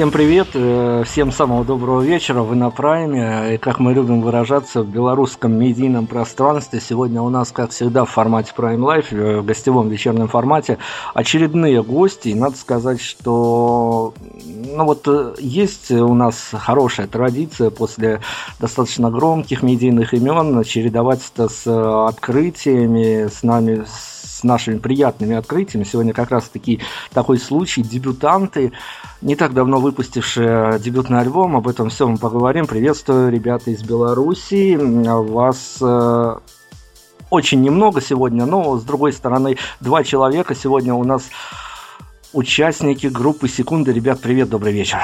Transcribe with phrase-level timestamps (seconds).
[0.00, 4.82] Всем привет, э, всем самого доброго вечера, вы на прайме, и как мы любим выражаться
[4.82, 9.44] в белорусском медийном пространстве, сегодня у нас, как всегда, в формате Prime Life, э, в
[9.44, 10.78] гостевом вечерном формате,
[11.12, 14.14] очередные гости, и надо сказать, что
[14.74, 18.22] ну вот э, есть у нас хорошая традиция после
[18.58, 21.66] достаточно громких медийных имен чередовать это с
[22.08, 25.84] открытиями, с нами, с нашими приятными открытиями.
[25.84, 26.80] Сегодня как раз таки
[27.12, 28.72] такой случай, дебютанты,
[29.22, 32.66] не так давно выпустившие дебютный альбом, об этом все мы поговорим.
[32.66, 34.76] Приветствую, ребята из Беларуси.
[34.80, 36.36] Вас э,
[37.30, 41.30] очень немного сегодня, но с другой стороны, два человека сегодня у нас
[42.32, 43.92] участники группы «Секунды».
[43.92, 44.98] Ребят, привет, добрый вечер.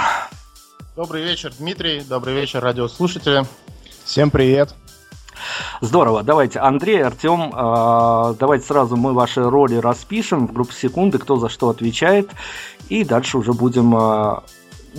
[0.97, 2.01] Добрый вечер, Дмитрий.
[2.01, 3.45] Добрый вечер, радиослушатели.
[4.05, 4.75] Всем привет.
[5.81, 6.23] Здорово.
[6.23, 11.49] Давайте, Андрей, Артем, э, давайте сразу мы ваши роли распишем в группе секунды, кто за
[11.49, 12.31] что отвечает,
[12.89, 14.41] и дальше уже будем э,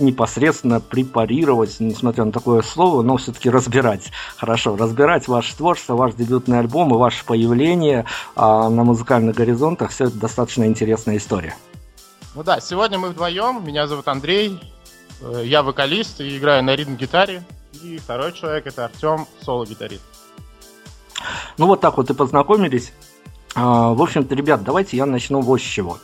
[0.00, 4.10] непосредственно препарировать, несмотря на такое слово, но все-таки разбирать.
[4.36, 9.90] Хорошо, разбирать ваше творчество, ваш дебютный альбом и ваше появление э, на музыкальных горизонтах.
[9.90, 11.56] Все это достаточно интересная история.
[12.34, 13.64] Ну да, сегодня мы вдвоем.
[13.66, 14.60] Меня зовут Андрей.
[15.20, 17.42] Э, я вокалист и играю на ритм-гитаре.
[17.82, 20.17] И второй человек это Артем, соло-гитарист.
[21.56, 22.92] Ну вот так вот и познакомились.
[23.54, 25.98] А, в общем-то, ребят, давайте я начну вот с чего.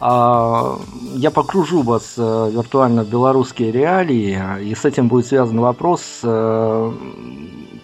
[0.00, 0.78] А,
[1.14, 6.02] я покружу вас э, виртуально в белорусские реалии, и с этим будет связан вопрос.
[6.24, 6.92] Э,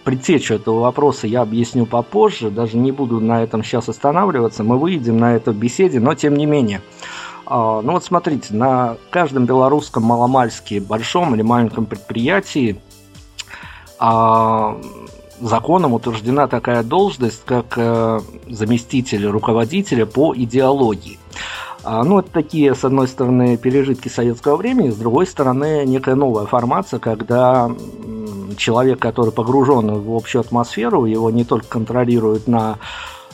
[0.03, 5.17] предтечу этого вопроса я объясню попозже, даже не буду на этом сейчас останавливаться, мы выйдем
[5.17, 6.81] на это в беседе, но тем не менее.
[7.45, 12.81] А, ну вот смотрите, на каждом белорусском маломальски большом или маленьком предприятии
[15.41, 21.19] законом утверждена такая должность, как э, заместитель руководителя по идеологии.
[21.83, 26.45] А, ну, это такие, с одной стороны, пережитки советского времени, с другой стороны, некая новая
[26.45, 27.71] формация, когда
[28.57, 32.77] человек, который погружен в общую атмосферу, его не только контролируют на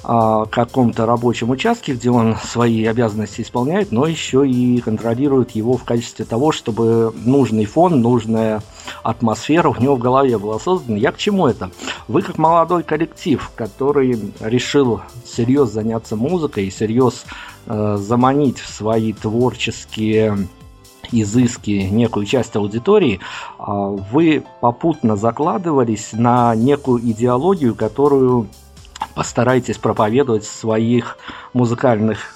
[0.05, 6.25] каком-то рабочем участке, где он свои обязанности исполняет, но еще и контролирует его в качестве
[6.25, 8.61] того, чтобы нужный фон, нужная
[9.03, 10.97] атмосфера у него в голове была создана.
[10.97, 11.71] Я к чему это?
[12.07, 17.21] Вы как молодой коллектив, который решил серьезно заняться музыкой и серьезно
[17.65, 20.47] э, заманить в свои творческие
[21.11, 23.19] изыски некую часть аудитории,
[23.59, 28.47] а, вы попутно закладывались на некую идеологию, которую
[29.13, 31.17] постарайтесь проповедовать в своих
[31.53, 32.35] музыкальных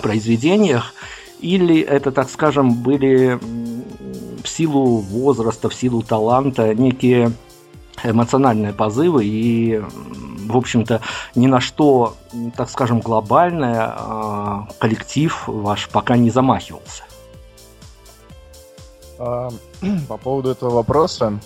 [0.00, 0.94] произведениях,
[1.40, 3.38] или это, так скажем, были
[4.42, 7.32] в силу возраста, в силу таланта некие
[8.02, 9.82] эмоциональные позывы и,
[10.46, 11.00] в общем-то,
[11.34, 12.16] ни на что,
[12.56, 17.04] так скажем, глобальное а, коллектив ваш пока не замахивался.
[19.18, 19.50] А,
[20.08, 21.38] по поводу этого вопроса,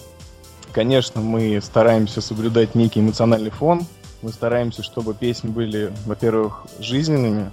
[0.73, 3.87] конечно, мы стараемся соблюдать некий эмоциональный фон
[4.27, 7.53] мы стараемся, чтобы песни были, во-первых, жизненными.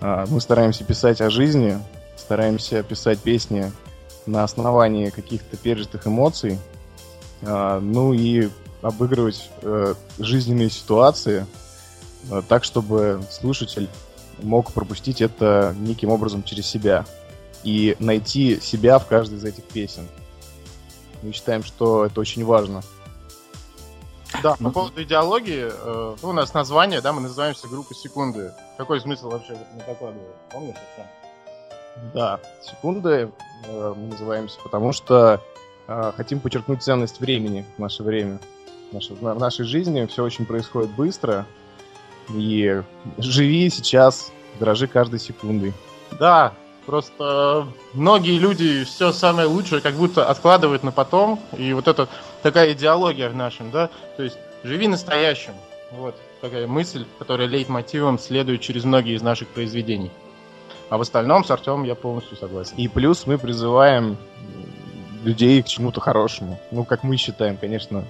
[0.00, 1.78] А, мы стараемся писать о жизни,
[2.16, 3.70] стараемся писать песни
[4.24, 6.58] на основании каких-то пережитых эмоций.
[7.42, 8.48] А, ну и
[8.80, 11.44] обыгрывать э, жизненные ситуации
[12.30, 13.90] э, так, чтобы слушатель
[14.40, 17.04] мог пропустить это неким образом через себя
[17.64, 20.08] и найти себя в каждой из этих песен.
[21.20, 22.82] Мы считаем, что это очень важно.
[24.42, 28.52] Да, по поводу идеологии, э, ну, у нас название, да, мы называемся группа секунды.
[28.76, 29.56] Какой смысл вообще
[29.86, 30.32] закладываем?
[30.50, 31.06] Помнишь это?
[32.14, 33.30] Да, секунды
[33.66, 35.40] э, мы называемся, потому что
[35.86, 38.38] э, хотим подчеркнуть ценность времени в наше время.
[38.90, 41.46] В нашей, в нашей жизни все очень происходит быстро,
[42.30, 42.82] и
[43.18, 45.72] живи сейчас, дорожи каждой секундой.
[46.18, 46.52] Да,
[46.86, 51.38] Просто многие люди все самое лучшее как будто откладывают на потом.
[51.56, 52.08] И вот это
[52.42, 55.52] такая идеология в нашем, да, то есть живи настоящим.
[55.92, 60.10] Вот такая мысль, которая лейтмотивом следует через многие из наших произведений.
[60.88, 62.74] А в остальном с Артемом я полностью согласен.
[62.76, 64.16] И плюс мы призываем
[65.22, 66.60] людей к чему-то хорошему.
[66.70, 68.04] Ну, как мы считаем, конечно,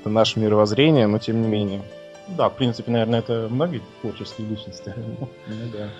[0.00, 1.82] это наше мировоззрение, но тем не менее.
[2.28, 4.94] Да, в принципе, наверное, это многие творческие личности.
[4.96, 5.28] Ну
[5.72, 5.90] да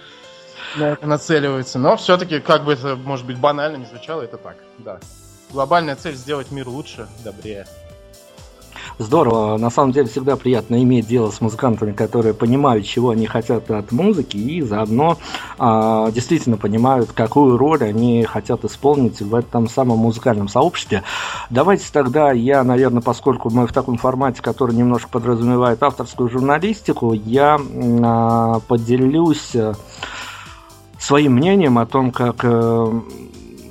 [0.76, 1.78] на это нацеливаются.
[1.78, 4.56] Но все-таки, как бы это, может быть, банально не звучало, это так.
[4.78, 4.98] Да.
[5.50, 7.66] Глобальная цель сделать мир лучше, добрее.
[8.98, 9.56] Здорово.
[9.56, 13.90] На самом деле всегда приятно иметь дело с музыкантами, которые понимают, чего они хотят от
[13.90, 15.18] музыки, и заодно
[15.58, 21.02] а, действительно понимают, какую роль они хотят исполнить в этом самом музыкальном сообществе.
[21.50, 27.58] Давайте тогда я, наверное, поскольку мы в таком формате, который немножко подразумевает авторскую журналистику, я
[28.02, 29.74] а, поделюсь э,
[31.04, 33.00] своим мнением о том, как э,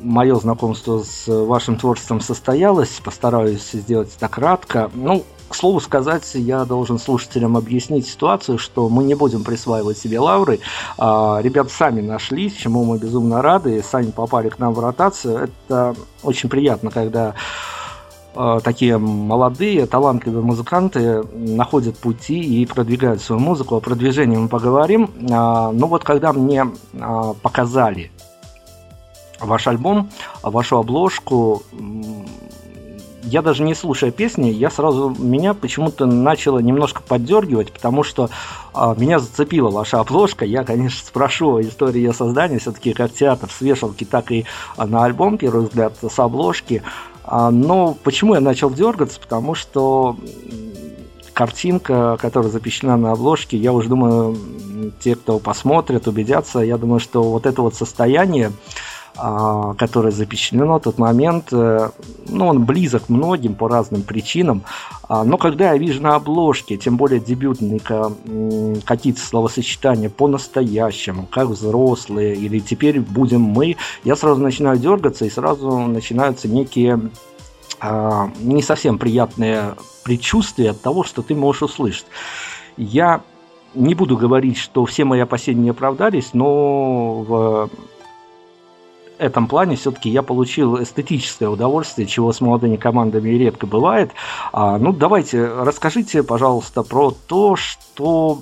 [0.01, 3.01] мое знакомство с вашим творчеством состоялось.
[3.03, 4.91] Постараюсь сделать это кратко.
[4.93, 10.19] Ну, к слову сказать, я должен слушателям объяснить ситуацию, что мы не будем присваивать себе
[10.19, 10.59] лавры.
[10.97, 15.49] А, ребята сами нашлись, чему мы безумно рады, сами попали к нам в ротацию.
[15.65, 17.33] Это очень приятно, когда
[18.63, 23.75] такие молодые, талантливые музыканты находят пути и продвигают свою музыку.
[23.75, 25.11] О продвижении мы поговорим.
[25.31, 26.65] А, Но ну вот когда мне
[27.41, 28.11] показали
[29.39, 30.09] ваш альбом,
[30.41, 31.63] вашу обложку.
[33.25, 38.29] Я даже не слушая песни, я сразу меня почему-то начало немножко поддергивать, потому что
[38.73, 40.43] а, меня зацепила ваша обложка.
[40.43, 44.45] Я, конечно, спрошу о истории ее создания, все-таки как театр с вешалки, так и
[44.77, 46.83] на альбом, первый взгляд, с обложки.
[47.23, 49.19] А, но почему я начал дергаться?
[49.19, 50.17] Потому что
[51.33, 54.37] картинка, которая запечатлена на обложке, я уже думаю,
[54.99, 58.51] те, кто посмотрит, убедятся, я думаю, что вот это вот состояние,
[59.15, 61.89] которое запечатлено, тот момент, э,
[62.27, 64.63] ну, он близок многим по разным причинам,
[65.07, 68.11] а, но когда я вижу на обложке, тем более дебютника,
[68.85, 75.77] какие-то словосочетания по-настоящему, как взрослые, или теперь будем мы, я сразу начинаю дергаться, и сразу
[75.77, 76.99] начинаются некие
[77.79, 82.05] а, не совсем приятные предчувствия от того, что ты можешь услышать.
[82.77, 83.21] Я
[83.75, 87.69] не буду говорить, что все мои опасения не оправдались, но в
[89.17, 94.11] этом плане все-таки я получил эстетическое удовольствие, чего с молодыми командами редко бывает.
[94.51, 98.41] А, ну, давайте, расскажите, пожалуйста, про то, что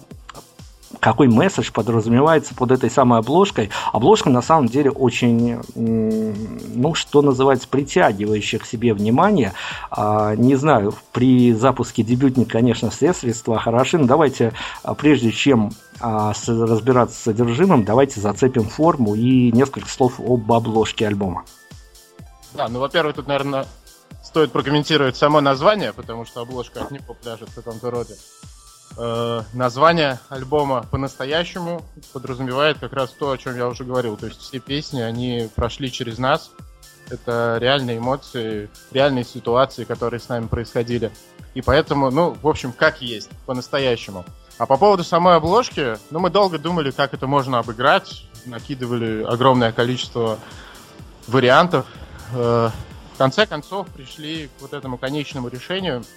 [1.00, 3.70] какой месседж подразумевается под этой самой обложкой.
[3.94, 9.54] Обложка на самом деле очень, ну, что называется, притягивающая к себе внимание.
[9.90, 14.54] А, не знаю, при запуске дебютника, конечно, все средства хороши, но давайте,
[14.84, 21.08] а, прежде чем а, разбираться с содержимым, давайте зацепим форму и несколько слов об обложке
[21.08, 21.46] альбома.
[22.54, 23.66] Да, ну, во-первых, тут, наверное,
[24.24, 28.16] стоит прокомментировать само название, потому что обложка от него пляжет в каком-то роде.
[28.98, 31.84] Э, название альбома по-настоящему
[32.14, 34.18] подразумевает как раз то, о чем я уже говорил.
[34.18, 36.52] То есть все песни, они прошли через нас.
[37.10, 41.12] Это реальные эмоции, реальные ситуации, которые с нами происходили.
[41.54, 44.26] И поэтому, ну, в общем, как есть, по-настоящему.
[44.58, 48.26] А по поводу самой обложки, ну, мы долго думали, как это можно обыграть.
[48.46, 50.38] Накидывали огромное количество
[51.28, 51.86] вариантов.
[52.34, 52.70] Э,
[53.14, 56.04] в конце концов пришли к вот этому конечному решению–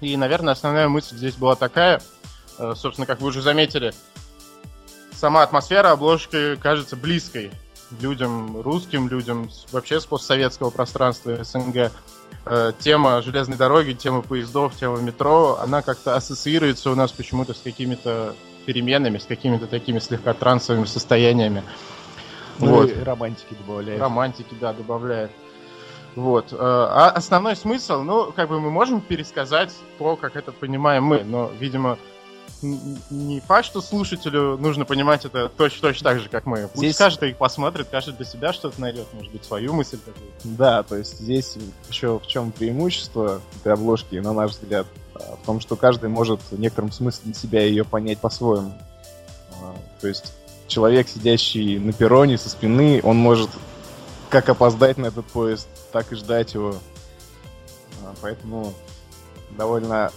[0.00, 2.00] и, наверное, основная мысль здесь была такая,
[2.58, 3.92] э, собственно, как вы уже заметили,
[5.12, 7.50] сама атмосфера обложки кажется близкой
[8.00, 11.90] людям, русским людям, вообще с постсоветского пространства СНГ.
[12.46, 17.58] Э, тема железной дороги, тема поездов, тема метро, она как-то ассоциируется у нас почему-то с
[17.58, 21.62] какими-то переменами, с какими-то такими слегка трансовыми состояниями.
[22.58, 22.90] Ну вот.
[22.90, 24.00] и романтики добавляет.
[24.00, 25.30] Романтики, да, добавляет.
[26.16, 26.52] Вот.
[26.52, 31.24] Э, а основной смысл, ну, как бы мы можем пересказать то, как это понимаем мы,
[31.24, 31.98] но, видимо,
[32.62, 36.68] не факт, что слушателю нужно понимать это точно, точно так же, как мы.
[36.68, 36.96] Пусть здесь...
[36.96, 40.32] каждый посмотрит, каждый для себя что-то найдет, может быть, свою мысль какую-то.
[40.44, 41.56] Да, то есть здесь
[41.88, 46.40] еще в чем преимущество этой обложки, на наш взгляд, а, в том, что каждый может
[46.50, 48.74] в некотором смысле для себя ее понять по-своему.
[49.62, 50.34] А, то есть
[50.66, 53.50] человек, сидящий на перроне со спины, он может
[54.28, 56.74] как опоздать на этот поезд, так и ждать его.
[58.04, 58.72] А, поэтому
[59.50, 60.10] довольно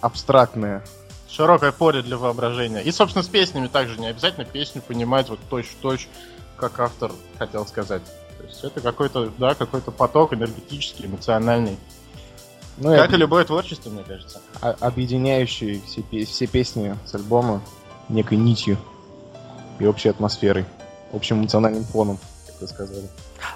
[0.00, 0.84] абстрактное.
[1.28, 2.80] Широкое поле для воображения.
[2.82, 6.08] И, собственно, с песнями также не обязательно песню понимать вот точь-в-точь,
[6.56, 8.02] как автор хотел сказать.
[8.38, 11.78] То есть это какой-то, да, какой-то поток энергетический, эмоциональный.
[12.76, 14.40] Ну, как и, и любое творчество, мне кажется.
[14.60, 17.62] Объединяющий все, все песни с альбома
[18.08, 18.78] некой нитью
[19.78, 20.66] и общей атмосферой,
[21.12, 23.08] общим эмоциональным фоном, как вы сказали.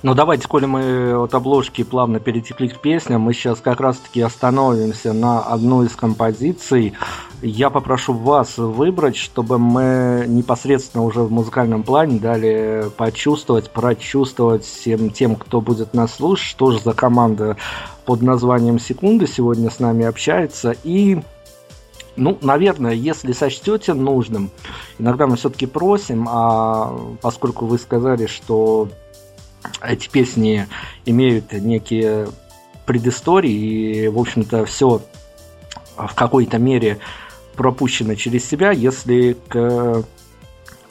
[0.03, 5.13] Ну давайте, коли мы от обложки плавно перетекли к песням, мы сейчас как раз-таки остановимся
[5.13, 6.95] на одной из композиций.
[7.43, 15.11] Я попрошу вас выбрать, чтобы мы непосредственно уже в музыкальном плане дали почувствовать, прочувствовать всем
[15.11, 17.57] тем, кто будет нас слушать, что же за команда
[18.05, 20.75] под названием «Секунды» сегодня с нами общается.
[20.83, 21.21] И
[22.19, 24.51] ну, наверное, если сочтете нужным,
[24.99, 28.89] иногда мы все-таки просим, а поскольку вы сказали, что
[29.83, 30.67] эти песни
[31.05, 32.29] имеют некие
[32.87, 35.03] предыстории, и, в общем-то, все
[35.97, 36.99] в какой-то мере
[37.57, 38.71] пропущено через себя.
[38.71, 40.05] Если к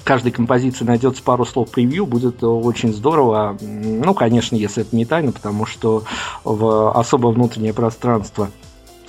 [0.03, 3.57] каждой композиции найдется пару слов превью, будет очень здорово.
[3.61, 6.03] Ну, конечно, если это не тайна, потому что
[6.43, 8.49] в особо внутреннее пространство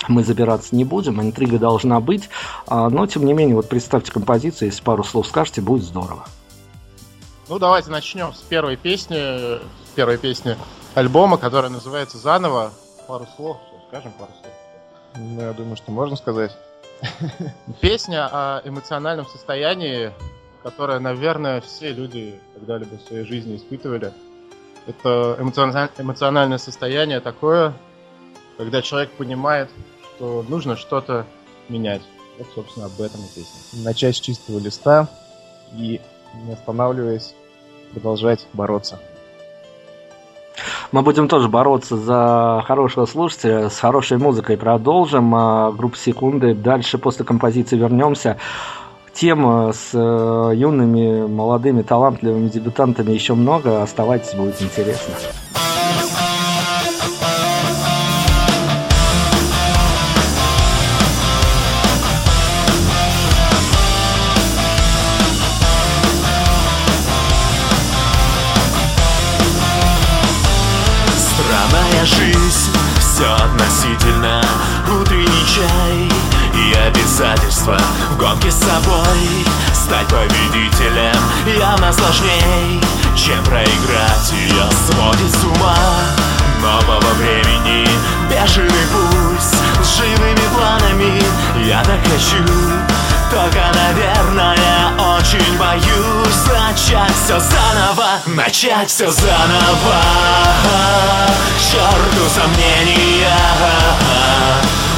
[0.09, 2.29] мы забираться не будем, интрига должна быть,
[2.67, 6.27] а, но тем не менее, вот представьте композицию, если пару слов скажете, будет здорово.
[7.49, 9.59] Ну, давайте начнем с первой песни,
[9.95, 10.55] первой песни
[10.95, 12.73] альбома, которая называется «Заново».
[13.07, 13.57] Пару слов,
[13.89, 14.53] скажем пару слов.
[15.17, 16.55] Ну, я думаю, что можно сказать.
[17.81, 20.13] Песня о эмоциональном состоянии,
[20.63, 24.13] которое, наверное, все люди когда-либо в своей жизни испытывали.
[24.87, 27.73] Это эмоциональное состояние такое,
[28.59, 29.71] когда человек понимает,
[30.17, 31.25] что нужно что-то
[31.71, 32.03] менять.
[32.37, 33.85] Вот, собственно, об этом и песня.
[33.85, 35.09] Начать с чистого листа
[35.73, 36.03] и,
[36.35, 37.35] не останавливаясь,
[37.93, 38.99] продолжать бороться.
[40.91, 45.35] Мы будем тоже бороться за хорошего слушателя, с хорошей музыкой продолжим.
[45.35, 46.55] А группа «Секунды».
[46.55, 48.39] Дальше после композиции вернемся.
[49.13, 53.83] Тема с э, юными, молодыми, талантливыми дебютантами еще много.
[53.83, 55.15] Оставайтесь, будет интересно.
[73.89, 74.43] Относительно
[75.01, 76.09] Утренний чай
[76.55, 77.79] и обязательства
[78.11, 79.45] В гонке с собой.
[79.73, 81.17] Стать победителем
[81.59, 82.81] Явно сложней,
[83.17, 85.77] чем проиграть Ее сводит с ума.
[86.61, 87.89] Нового времени
[88.29, 89.53] Бешеный пульс
[89.83, 91.23] с живыми планами
[91.65, 92.43] Я так хочу
[93.31, 96.19] только, наверное, очень боюсь
[96.69, 100.01] Начать все заново, начать все заново.
[101.57, 103.29] К черту сомнения.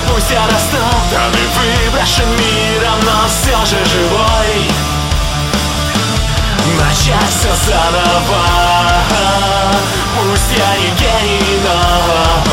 [0.08, 4.70] Пусть я растоптан и выброшен миром Но все же живой.
[6.78, 8.44] Начать все заново.
[10.18, 12.49] Пусть я не гений, но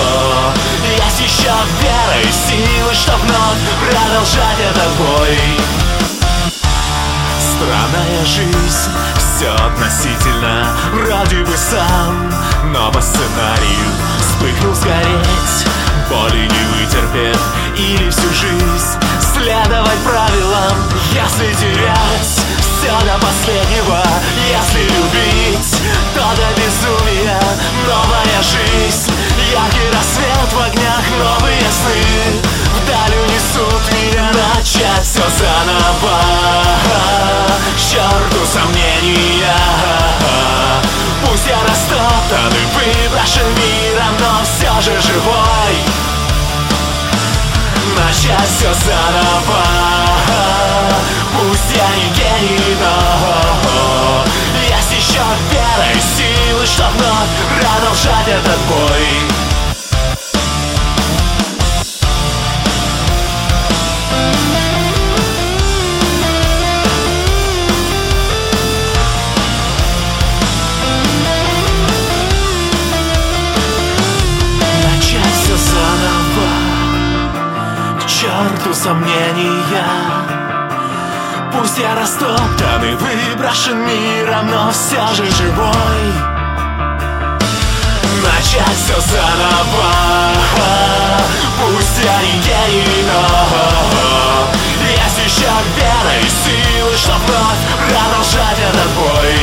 [1.28, 5.38] еще вера и силы, чтоб вновь продолжать этот бой.
[7.38, 12.32] Странная жизнь, все относительно Вроде бы сам,
[12.72, 15.68] но по сценарию Вспыхнул сгореть,
[16.10, 17.40] боли не вытерпев
[17.76, 18.98] Или всю жизнь
[19.34, 20.78] следовать правилам
[21.14, 24.04] Если терять все до последнего
[24.48, 25.82] Если любить,
[26.14, 27.42] то до безумия
[27.88, 29.12] Новая жизнь,
[29.52, 32.42] яркий рассвет в огнях Новые сны
[32.76, 36.22] вдаль унесут меня Начать все заново.
[37.76, 39.56] К черту сомнения.
[41.26, 45.78] Пусть я растоптан и выброшен миром Но все же живой.
[47.96, 49.67] Начать все заново
[55.18, 59.48] еще вера и силы, чтоб вновь продолжать этот бой
[78.08, 80.37] черту сомнения
[81.60, 86.14] Пусть я растоптан и выброшен миром, но все же живой.
[88.24, 89.92] Начать все заново.
[91.60, 93.22] Пусть я не гений, но
[94.86, 99.34] Есть еще вера и силы, чтоб вновь продолжать этот бой.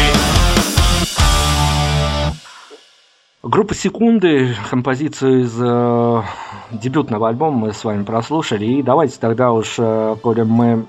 [3.42, 6.23] Группа «Секунды», композицию из э,
[6.71, 8.64] дебютного альбома мы с вами прослушали.
[8.66, 10.87] И давайте тогда уж, э, коли мы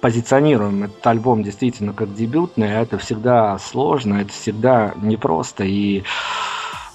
[0.00, 5.64] позиционируем этот альбом действительно как дебютный, а это всегда сложно, это всегда непросто.
[5.64, 6.04] И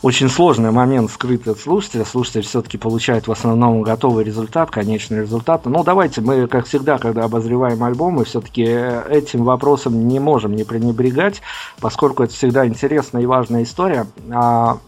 [0.02, 2.06] очень сложный момент скрыт от слушателя.
[2.06, 5.66] Слушатель все-таки получает в основном готовый результат, конечный результат.
[5.66, 11.42] Ну, давайте мы, как всегда, когда обозреваем альбомы, все-таки этим вопросом не можем не пренебрегать,
[11.80, 14.08] поскольку это всегда интересная и важная история.
[14.32, 14.80] А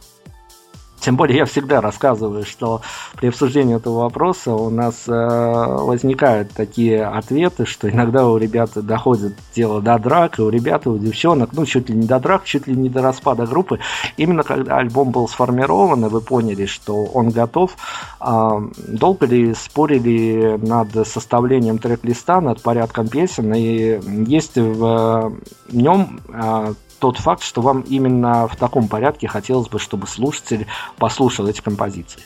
[1.03, 2.81] тем более я всегда рассказываю, что
[3.17, 9.35] при обсуждении этого вопроса у нас э, возникают такие ответы, что иногда у ребят доходит
[9.53, 12.45] дело до драк, и у ребят, и у девчонок, ну, чуть ли не до драк,
[12.45, 13.79] чуть ли не до распада группы.
[14.15, 17.75] Именно когда альбом был сформирован, и вы поняли, что он готов,
[18.21, 18.49] э,
[18.87, 25.33] долго ли спорили над составлением трек-листа, над порядком песен, и есть в
[25.69, 30.67] нем э, тот факт, что вам именно в таком порядке хотелось бы, чтобы слушатель
[30.97, 32.21] послушал эти композиции?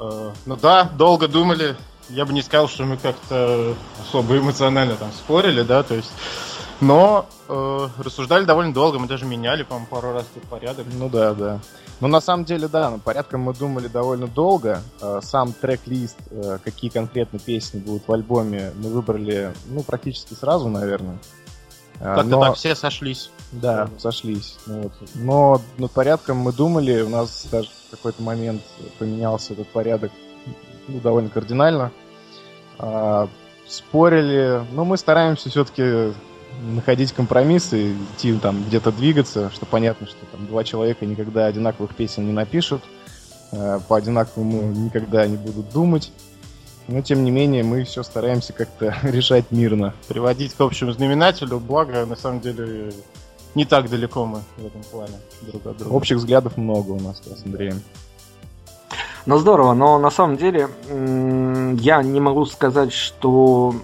[0.00, 1.76] Э, ну да, долго думали.
[2.08, 6.10] Я бы не сказал, что мы как-то особо эмоционально там спорили, да, то есть...
[6.80, 10.86] Но э, рассуждали довольно долго, мы даже меняли, по-моему, пару раз тут порядок.
[10.90, 11.60] Ну да, да.
[12.00, 14.80] Ну на самом деле, да, ну, порядком мы думали довольно долго.
[15.02, 20.70] Э, сам трек-лист, э, какие конкретно песни будут в альбоме, мы выбрали, ну, практически сразу,
[20.70, 21.18] наверное.
[22.00, 23.30] Э, Как-то но- так все сошлись.
[23.52, 24.56] Да, сошлись.
[24.66, 24.92] Ну вот.
[25.14, 28.62] Но над порядком мы думали, у нас даже в какой-то момент
[28.98, 30.10] поменялся этот порядок
[30.88, 31.92] ну, довольно кардинально.
[32.78, 33.28] А,
[33.66, 36.12] спорили, но мы стараемся все-таки
[36.62, 42.26] находить компромиссы, идти там где-то двигаться, что понятно, что там два человека никогда одинаковых песен
[42.26, 42.82] не напишут,
[43.52, 46.12] а, по одинаковому никогда не будут думать.
[46.86, 49.94] Но тем не менее мы все стараемся как-то решать мирно.
[50.08, 52.92] Приводить к общему знаменателю, благо, на самом деле,
[53.54, 55.92] не так далеко мы в этом плане друг от друга.
[55.92, 57.82] Общих взглядов много у нас с Андреем.
[59.26, 60.68] Ну здорово, но на самом деле
[61.80, 63.74] я не могу сказать, что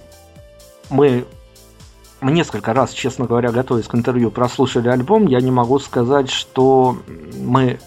[0.91, 1.25] мы
[2.19, 5.25] мы несколько раз, честно говоря, готовясь к интервью, прослушали альбом.
[5.25, 6.95] Я не могу сказать, что
[7.35, 7.79] мы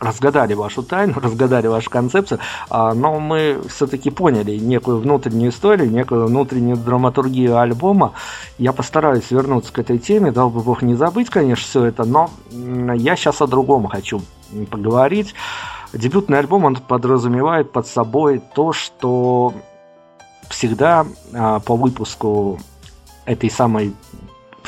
[0.00, 2.40] разгадали вашу тайну, разгадали вашу концепцию,
[2.70, 8.12] а, но мы все-таки поняли некую внутреннюю историю, некую внутреннюю драматургию альбома.
[8.58, 12.30] Я постараюсь вернуться к этой теме, дал бы бог не забыть, конечно, все это, но
[12.94, 14.22] я сейчас о другом хочу
[14.70, 15.34] поговорить.
[15.92, 19.54] Дебютный альбом, он подразумевает под собой то, что
[20.48, 22.58] всегда а, по выпуску
[23.24, 23.94] этой самой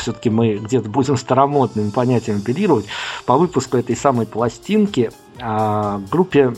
[0.00, 2.86] все-таки мы где-то будем старомодными понятиями оперировать,
[3.26, 6.54] по выпуску этой самой пластинки а, группе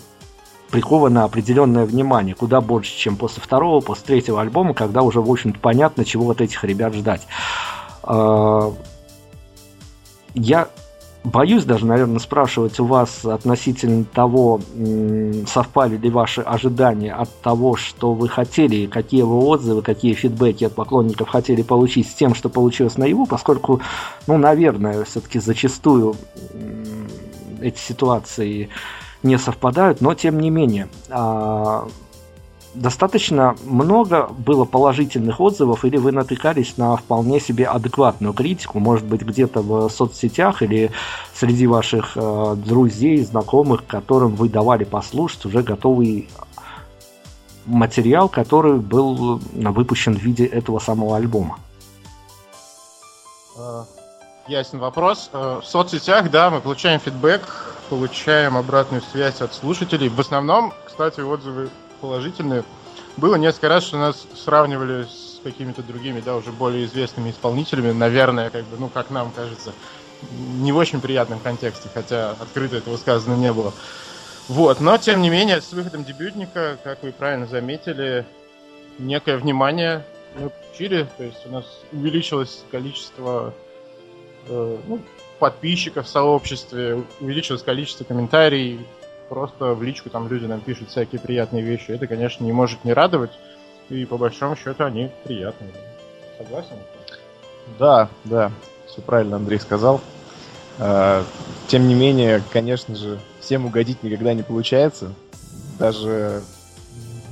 [0.70, 5.58] приковано определенное внимание, куда больше, чем после второго, после третьего альбома, когда уже, в общем-то,
[5.60, 7.26] понятно, чего от этих ребят ждать.
[8.02, 8.72] А,
[10.34, 10.68] Я
[11.24, 14.60] боюсь даже, наверное, спрашивать у вас относительно того,
[15.46, 20.74] совпали ли ваши ожидания от того, что вы хотели, какие вы отзывы, какие фидбэки от
[20.74, 23.80] поклонников хотели получить с тем, что получилось наяву, поскольку,
[24.26, 26.16] ну, наверное, все-таки зачастую
[27.60, 28.68] эти ситуации
[29.22, 30.88] не совпадают, но тем не менее.
[32.74, 39.20] Достаточно много было положительных отзывов, или вы натыкались на вполне себе адекватную критику, может быть,
[39.20, 40.90] где-то в соцсетях или
[41.34, 46.30] среди ваших э, друзей, знакомых, которым вы давали послушать уже готовый
[47.66, 51.58] материал, который был э, выпущен в виде этого самого альбома.
[53.58, 53.84] Э,
[54.48, 55.28] Ясен вопрос.
[55.34, 57.42] Э, В соцсетях, да, мы получаем фидбэк,
[57.90, 60.08] получаем обратную связь от слушателей.
[60.08, 61.68] В основном, кстати, отзывы
[62.02, 62.64] положительные.
[63.16, 68.50] Было несколько раз, что нас сравнивали с какими-то другими, да, уже более известными исполнителями, наверное,
[68.50, 69.72] как бы, ну, как нам кажется,
[70.30, 73.72] не в очень приятном контексте, хотя открыто этого сказано не было.
[74.48, 78.26] Вот, но тем не менее, с выходом дебютника, как вы правильно заметили,
[78.98, 80.04] некое внимание
[80.36, 83.54] мы получили, то есть у нас увеличилось количество
[84.48, 85.00] э, ну,
[85.38, 88.80] подписчиков в сообществе, увеличилось количество комментариев,
[89.28, 91.90] просто в личку там люди нам пишут всякие приятные вещи.
[91.90, 93.32] Это, конечно, не может не радовать,
[93.88, 95.70] и по большому счету они приятные.
[96.38, 96.76] Согласен?
[97.78, 98.50] Да, да,
[98.86, 100.00] все правильно Андрей сказал.
[100.78, 101.24] А,
[101.68, 105.12] Тем не менее, конечно же, всем угодить никогда не получается.
[105.78, 106.42] Даже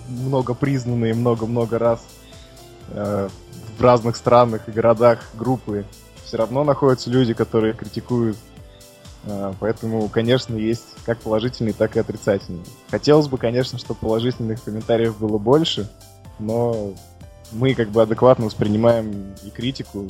[0.09, 2.05] много признанные много-много раз
[2.91, 3.29] э,
[3.79, 5.85] в разных странах и городах группы
[6.25, 8.37] все равно находятся люди, которые критикуют.
[9.27, 12.65] А, Поэтому, конечно, есть как положительные, так и отрицательные.
[12.91, 15.91] Хотелось бы, конечно, чтобы положительных комментариев было больше,
[16.39, 16.95] но
[17.53, 20.07] мы как бы адекватно воспринимаем и критику,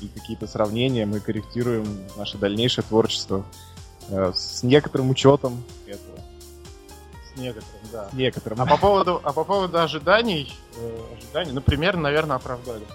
[0.00, 3.44] и какие-то сравнения, мы корректируем наше дальнейшее творчество
[4.08, 6.18] э, с некоторым учетом этого.
[7.34, 8.08] С некоторым, да.
[8.10, 8.60] С некоторым.
[8.60, 12.86] А по поводу, а по поводу ожиданий, э, ожиданий, ну, примерно, наверное, оправдались.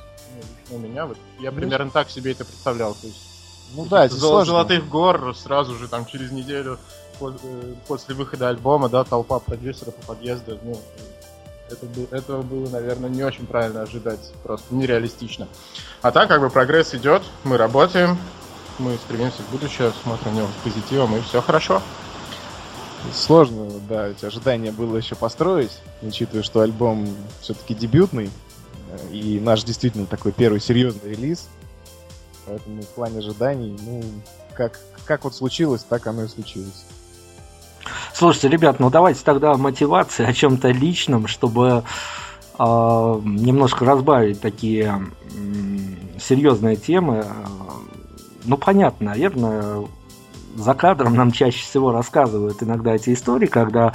[0.70, 2.94] Ну, у меня, вот, я Ну, примерно так себе это представлял.
[2.94, 3.31] То есть,
[3.76, 4.54] Ну да, это Зол- сложно.
[4.54, 6.78] Золотых гор сразу же там через неделю
[7.20, 7.32] э,
[7.88, 10.78] после выхода альбома, да, толпа продюсеров по подъезду, ну,
[11.70, 15.48] это, этого было, наверное, не очень правильно ожидать, просто нереалистично.
[16.02, 18.18] А так, как бы прогресс идет, мы работаем,
[18.80, 21.82] мы стремимся в будущее, смотрим в него с позитивом, и все хорошо.
[23.14, 27.08] Сложно, да, эти ожидания было еще построить, учитывая, что альбом
[27.42, 28.30] все-таки дебютный,
[28.92, 31.48] э, и наш действительно такой первый серьезный релиз.
[32.46, 34.02] Поэтому в плане ожиданий, ну,
[34.56, 36.86] как, как вот случилось, так оно и случилось.
[38.14, 41.84] Слушайте, ребят, ну давайте тогда мотивации, о чем-то личном, чтобы
[42.60, 45.02] э, немножко разбавить такие
[45.36, 47.26] м, серьезные темы.
[47.26, 47.32] Э,
[48.44, 49.86] Ну, понятно, наверное,
[50.56, 53.94] за кадром нам чаще всего рассказывают иногда эти истории, когда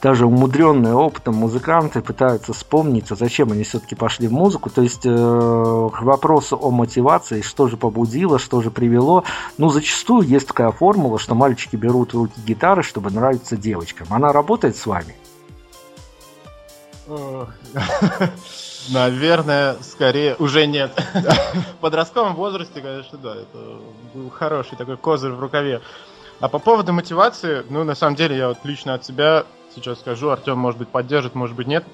[0.00, 4.70] даже умудренные опытом музыканты пытаются вспомнить, а зачем они все-таки пошли в музыку.
[4.70, 9.24] То есть э, к вопросу о мотивации, что же побудило, что же привело.
[9.56, 14.06] Ну, зачастую есть такая формула, что мальчики берут в руки гитары, чтобы нравиться девочкам.
[14.10, 15.16] Она работает с вами?
[18.90, 20.92] Наверное, скорее уже нет.
[21.14, 23.58] В подростковом возрасте, конечно, да, это
[24.14, 25.80] был хороший такой козырь в рукаве.
[26.40, 30.30] А по поводу мотивации, ну, на самом деле, я вот лично от себя сейчас скажу,
[30.30, 31.84] Артем, может быть, поддержит, может быть, нет.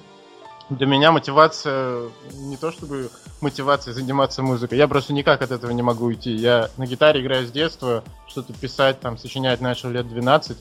[0.69, 5.83] Для меня мотивация не то чтобы мотивация заниматься музыкой, я просто никак от этого не
[5.83, 6.31] могу уйти.
[6.31, 10.57] Я на гитаре играю с детства, что-то писать, там, сочинять начал лет 12.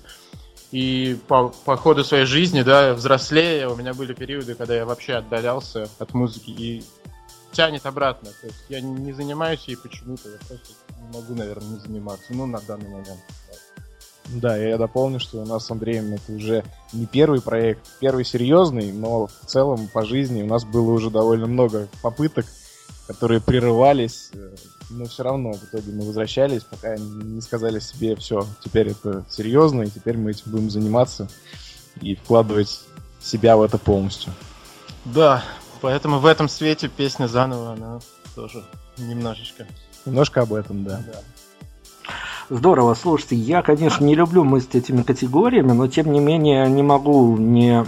[0.73, 5.15] И по, по ходу своей жизни, да, взрослее, у меня были периоды, когда я вообще
[5.15, 6.85] отдалялся от музыки и
[7.53, 8.31] тянет обратно.
[8.41, 12.27] То есть я не занимаюсь ей почему-то, я просто не могу, наверное, не заниматься.
[12.31, 13.21] Ну, на данный момент.
[14.29, 18.91] Да, я дополню, что у нас с Андреем это уже не первый проект, первый серьезный,
[18.93, 22.47] но в целом по жизни у нас было уже довольно много попыток,
[23.07, 24.57] которые прерывались, э,
[24.91, 29.83] но все равно в итоге мы возвращались, пока не сказали себе, все, теперь это серьезно,
[29.83, 31.29] и теперь мы этим будем заниматься
[32.01, 32.81] и вкладывать
[33.21, 34.33] себя в это полностью.
[35.05, 35.45] Да,
[35.83, 38.01] поэтому в этом свете песня заново, она
[38.35, 38.65] тоже
[38.97, 39.67] немножечко.
[40.07, 41.03] Немножко об этом, да.
[41.07, 41.21] да.
[42.51, 47.37] Здорово, слушайте, я, конечно, не люблю мыслить этими категориями, но тем не менее не могу
[47.37, 47.87] не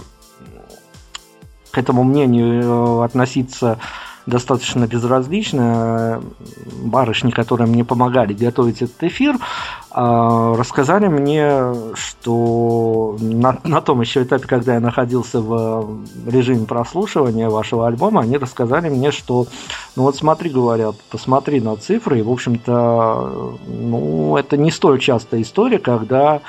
[1.71, 3.79] к этому мнению э, относиться
[4.27, 6.21] достаточно безразлично.
[6.83, 9.37] Барышни, которые мне помогали готовить этот эфир,
[9.89, 17.49] а, рассказали мне, что на, на том еще этапе, когда я находился в режиме прослушивания
[17.49, 19.47] вашего альбома, они рассказали мне, что,
[19.95, 25.41] ну вот смотри, говорят, посмотри на цифры, и, в общем-то, ну, это не столь частая
[25.41, 26.41] история, когда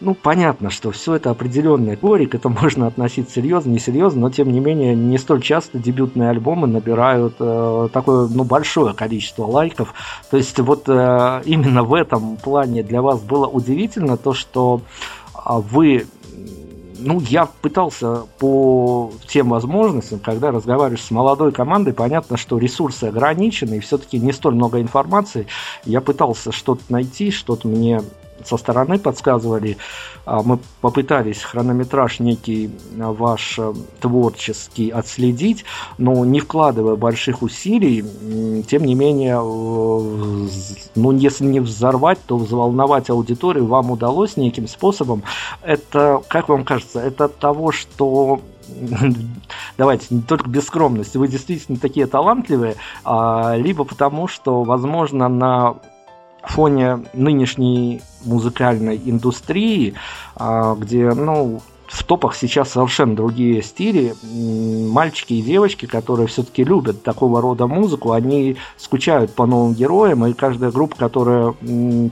[0.00, 4.52] ну, понятно, что все это определенная теория, к этому можно относиться серьезно, несерьезно, но тем
[4.52, 9.94] не менее не столь часто дебютные альбомы набирают э, такое ну, большое количество лайков.
[10.30, 14.82] То есть вот э, именно в этом плане для вас было удивительно то, что
[15.34, 15.38] э,
[15.70, 16.06] вы
[16.98, 23.76] ну, я пытался по тем возможностям, когда разговариваешь с молодой командой, понятно, что ресурсы ограничены,
[23.76, 25.46] и все-таки не столь много информации.
[25.84, 28.00] Я пытался что-то найти, что-то мне
[28.44, 29.76] со стороны подсказывали.
[30.24, 32.70] А, мы попытались хронометраж некий
[33.00, 35.64] а, ваш э, творческий отследить,
[35.98, 38.04] но не вкладывая больших усилий,
[38.68, 40.48] тем не менее, э,
[40.94, 45.22] ну, если не взорвать, то взволновать аудиторию вам удалось неким способом.
[45.62, 48.40] Это, как вам кажется, это того, что
[49.78, 55.76] давайте, не только без скромности, вы действительно такие талантливые, а, либо потому, что, возможно, на
[56.48, 59.94] фоне нынешней музыкальной индустрии,
[60.34, 64.14] а, где, ну, в топах сейчас совершенно другие стили.
[64.22, 70.32] Мальчики и девочки, которые все-таки любят такого рода музыку, они скучают по новым героям, и
[70.32, 71.52] каждая группа, которая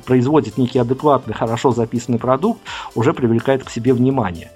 [0.04, 2.60] производит некий адекватный, хорошо записанный продукт,
[2.94, 4.50] уже привлекает к себе внимание.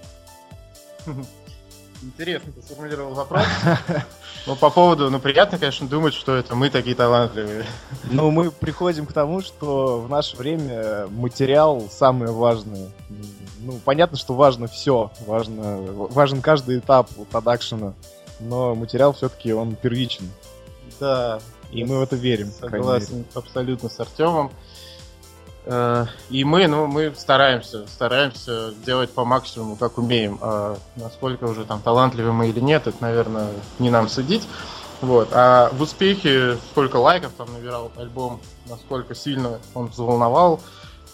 [2.03, 3.43] Интересно ты сформулировал вопрос.
[4.47, 7.67] Ну, по поводу, ну, приятно, конечно, думать, что это мы такие талантливые.
[8.05, 12.89] Ну, мы приходим к тому, что в наше время материал самое важное.
[13.61, 17.95] Ну, понятно, что важно все, важно, важен каждый этап продакшена,
[18.41, 20.31] но материал все-таки он первичен.
[20.99, 21.41] Да.
[21.71, 22.51] И мы в это верим.
[22.51, 24.51] Согласен абсолютно с Артемом.
[25.71, 30.39] Э, и мы, ну, мы стараемся, стараемся делать по максимуму, как умеем.
[30.41, 34.49] А насколько уже там талантливы мы или нет, это, наверное, не нам судить.
[35.03, 35.29] Вот.
[35.33, 40.61] А в успехе, сколько лайков там набирал альбом, насколько сильно он взволновал,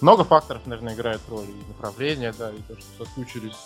[0.01, 1.47] много факторов, наверное, играет роль.
[1.47, 3.57] И направление, да, и то, что соскучились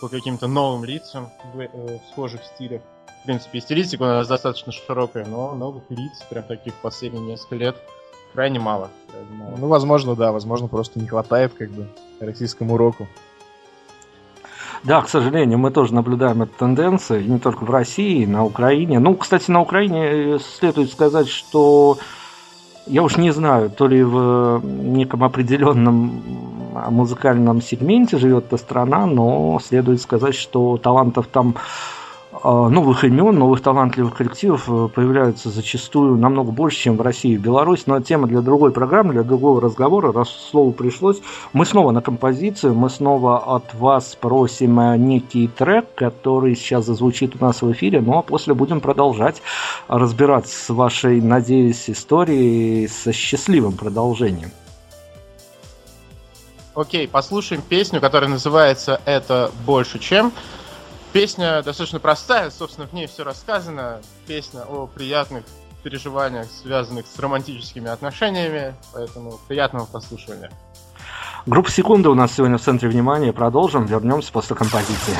[0.00, 2.80] по каким-то новым лицам в, э, в схожих стилях.
[3.22, 7.76] В принципе, стилистика у нас достаточно широкая, но новых лиц, прям таких последние несколько лет–
[8.34, 8.90] Крайне мало.
[9.10, 9.56] Крайне мало.
[9.58, 11.86] Ну, возможно, да, возможно, просто не хватает как бы
[12.20, 13.06] российскому уроку.
[14.84, 19.00] Да, к сожалению, мы тоже наблюдаем эту тенденцию, не только в России, на Украине.
[19.00, 21.98] Ну, кстати, на Украине э, следует сказать, что
[22.86, 26.22] я уж не знаю, то ли в неком определенном
[26.90, 31.60] музыкальном сегменте живет эта страна, но следует сказать, что талантов там а,
[32.44, 37.86] новых имен, новых талантливых коллективов э, появляются зачастую намного больше, чем в России и Беларусь.
[37.86, 41.20] Но тема для другой программы, для другого разговора, раз слово пришлось.
[41.52, 47.40] Мы снова на композицию, мы снова от вас просим э, некий трек, который сейчас зазвучит
[47.40, 49.42] у нас в эфире, ну а после будем продолжать
[49.88, 54.50] разбираться с вашей, надеюсь, историей со счастливым продолжением.
[56.74, 60.32] окей, послушаем песню, которая называется «Это больше чем».
[61.12, 64.00] Песня достаточно простая, собственно, в ней все рассказано.
[64.26, 65.44] Песня о приятных
[65.82, 70.50] переживаниях, связанных с романтическими отношениями, поэтому приятного прослушивания.
[71.46, 73.32] Группа «Секунда» у нас сегодня в центре внимания.
[73.32, 75.16] Продолжим, вернемся после композиции.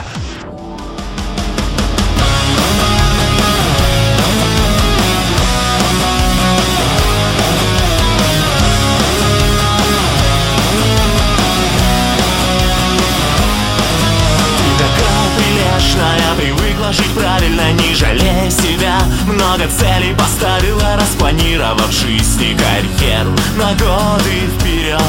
[19.59, 25.01] Много целей поставила, распланировав жизнь и карьеру На годы вперед.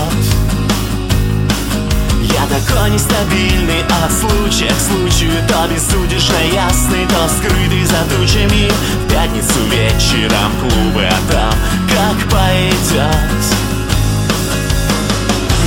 [2.24, 8.72] Я такой нестабильный от случая к случаю То безудержно ясный, то скрытый за тучами.
[9.06, 11.54] В пятницу вечером клубы, а там
[11.88, 13.56] как пойдет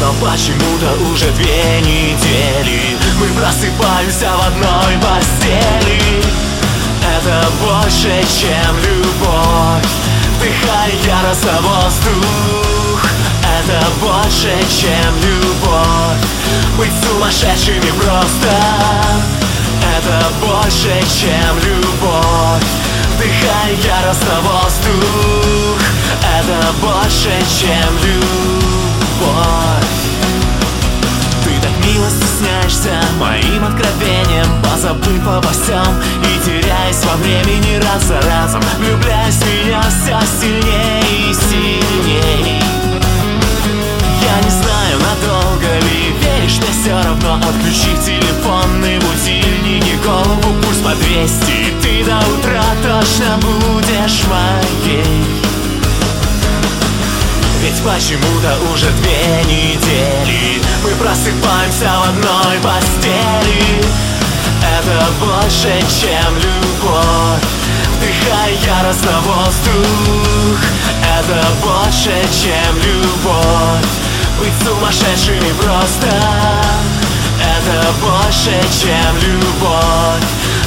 [0.01, 6.52] но почему-то уже две недели Мы просыпаемся в одной постели
[7.25, 9.93] Это больше, чем любовь.
[10.39, 13.01] Вдыхай яростно воздух.
[13.47, 16.19] Это больше, чем любовь.
[16.77, 18.53] Быть сумасшедшими просто.
[19.97, 22.67] Это больше, чем любовь.
[23.15, 25.79] Вдыхай яростно воздух.
[26.41, 28.53] Это больше, чем любовь
[31.87, 39.35] мило стесняешься моим откровением Позабыв обо всем и теряясь во времени раз за разом Влюбляясь
[39.35, 42.63] в меня все сильнее и сильнее.
[44.23, 47.37] Я не знаю, надолго ли веришь мне все равно.
[47.49, 55.52] Отключи телефонный будильник и голову пульс по 200 Ты до утра точно будешь моей
[57.73, 63.83] ведь почему-то уже две недели Мы просыпаемся в одной постели.
[64.79, 67.43] Это больше, чем любовь.
[67.97, 70.59] Вдыхай яростно воздух.
[71.21, 73.87] Это больше, чем любовь.
[74.39, 76.09] Быть сумасшедшими просто.
[77.41, 80.25] Это больше, чем любовь.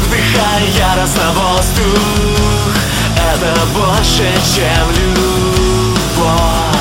[0.07, 2.73] Вдыхай яростно воздух.
[3.15, 6.74] Это больше, чем любовь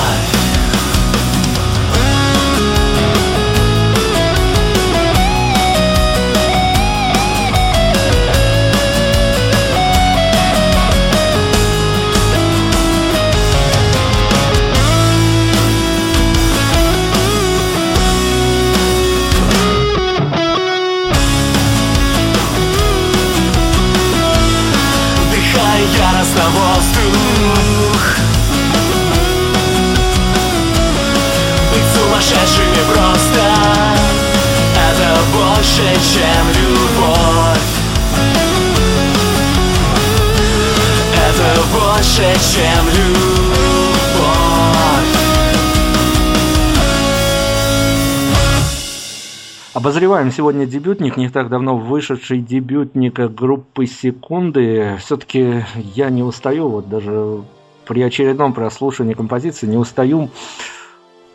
[49.75, 54.97] Обозреваем сегодня дебютник, не так давно вышедший дебютник группы «Секунды».
[55.01, 55.65] Все-таки
[55.97, 57.43] я не устаю, вот даже
[57.85, 60.31] при очередном прослушивании композиции не устаю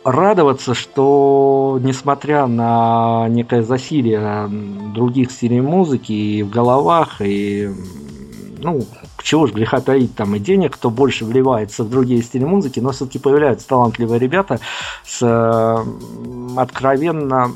[0.04, 4.48] радоваться, что несмотря на некое засилие
[4.94, 7.70] других стилей музыки и в головах, и
[8.58, 8.86] ну,
[9.24, 12.92] чего ж греха таить, там и денег, кто больше вливается в другие стили музыки, но
[12.92, 14.60] все-таки появляются талантливые ребята
[15.06, 15.86] с
[16.58, 17.52] откровенно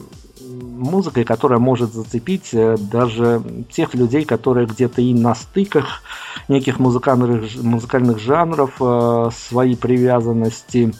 [0.83, 6.01] музыкой, которая может зацепить э, даже тех людей, которые где-то и на стыках
[6.47, 10.93] неких музыкальных, музыкальных жанров э, свои привязанности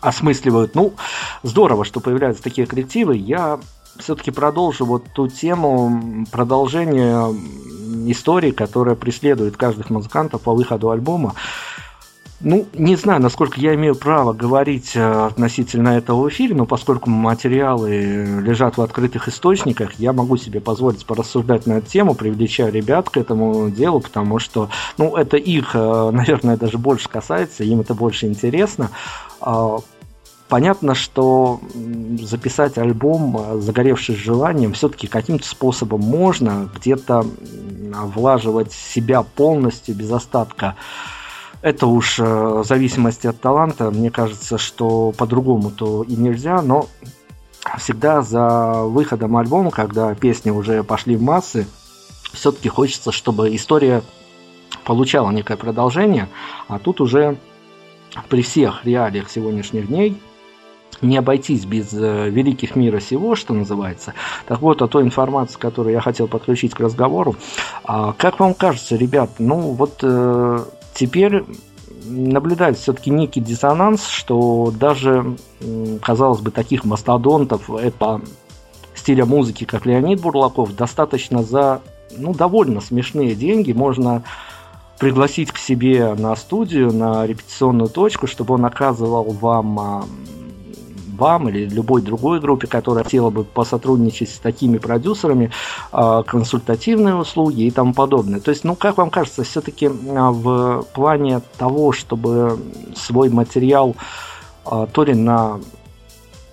[0.00, 0.74] осмысливают.
[0.74, 0.94] Ну,
[1.42, 3.16] здорово, что появляются такие коллективы.
[3.16, 3.60] Я
[3.98, 7.26] все-таки продолжу вот ту тему продолжения
[8.10, 11.34] истории, которая преследует каждых музыкантов по выходу альбома.
[12.42, 17.10] Ну, не знаю, насколько я имею право говорить э, относительно этого в эфире, но поскольку
[17.10, 17.90] материалы
[18.40, 23.18] лежат в открытых источниках, я могу себе позволить порассуждать на эту тему, привлечая ребят к
[23.18, 28.26] этому делу, потому что, ну, это их, э, наверное, даже больше касается, им это больше
[28.26, 28.88] интересно.
[29.40, 29.78] А,
[30.48, 31.60] понятно, что
[32.20, 37.24] записать альбом, э, загоревшись желанием, все-таки каким-то способом можно где-то
[38.14, 40.76] влаживать себя полностью, без остатка
[41.62, 43.90] это уж э, в зависимости от таланта.
[43.90, 46.86] Мне кажется, что по-другому-то и нельзя, но
[47.78, 51.66] всегда за выходом альбома, когда песни уже пошли в массы,
[52.32, 54.02] все-таки хочется, чтобы история
[54.84, 56.28] получала некое продолжение,
[56.68, 57.36] а тут уже
[58.28, 60.20] при всех реалиях сегодняшних дней
[61.02, 64.14] не обойтись без э, великих мира сего, что называется.
[64.46, 67.36] Так вот, о той информации, которую я хотел подключить к разговору.
[67.84, 70.58] А, как вам кажется, ребят, ну вот э,
[70.94, 71.44] теперь
[72.04, 75.36] наблюдается все-таки некий диссонанс, что даже,
[76.02, 78.20] казалось бы, таких мастодонтов по
[78.94, 81.82] стиля музыки, как Леонид Бурлаков, достаточно за
[82.16, 84.22] ну, довольно смешные деньги можно
[85.00, 90.04] пригласить к себе на студию, на репетиционную точку, чтобы он оказывал вам а,
[91.16, 95.50] вам или любой другой группе, которая хотела бы посотрудничать с такими продюсерами,
[95.90, 98.40] а, консультативные услуги и тому подобное.
[98.40, 102.58] То есть, ну, как вам кажется, все-таки а, в плане того, чтобы
[102.94, 103.96] свой материал
[104.92, 105.58] то ли на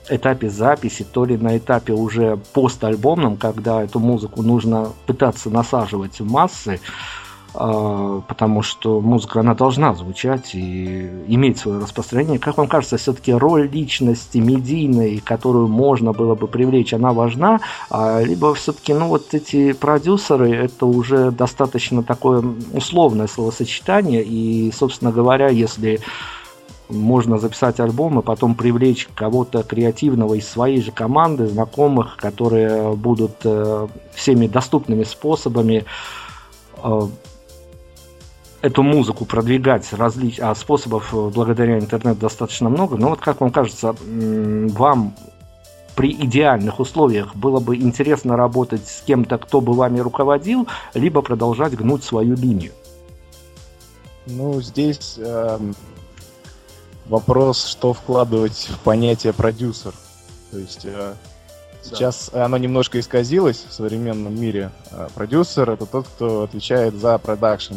[0.09, 6.31] этапе записи, то ли на этапе уже постальбомном, когда эту музыку нужно пытаться насаживать в
[6.31, 6.79] массы,
[7.57, 12.39] потому что музыка, она должна звучать и иметь свое распространение.
[12.39, 18.21] Как вам кажется, все-таки роль личности медийной, которую можно было бы привлечь, она важна, а,
[18.21, 22.43] либо все-таки, ну, вот эти продюсеры, это уже достаточно такое
[22.73, 25.99] условное словосочетание, и, собственно говоря, если
[26.89, 33.37] можно записать альбом и потом привлечь кого-то креативного из своей же команды, знакомых, которые будут
[33.43, 35.85] э, всеми доступными способами
[36.81, 37.01] э,
[38.61, 40.39] эту музыку продвигать различ...
[40.39, 42.97] а способов э, благодаря интернету достаточно много.
[42.97, 45.13] Но вот как вам кажется, вам
[45.95, 51.75] при идеальных условиях было бы интересно работать с кем-то, кто бы вами руководил, либо продолжать
[51.75, 52.71] гнуть свою линию?
[54.27, 55.59] Ну, здесь э,
[57.05, 59.93] вопрос, что вкладывать в понятие продюсер.
[60.51, 61.13] То есть э,
[61.81, 62.45] сейчас да.
[62.45, 64.71] оно немножко исказилось в современном мире.
[64.91, 67.75] Э, продюсер это тот, кто отвечает за продакшн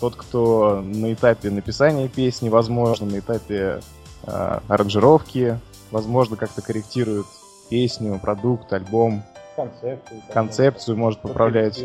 [0.00, 3.80] тот, кто на этапе написания песни, возможно, на этапе
[4.24, 5.58] э, аранжировки,
[5.90, 7.26] возможно, как-то корректирует
[7.70, 9.22] песню, продукт, альбом,
[9.56, 11.84] концепцию, концепцию может поправлять.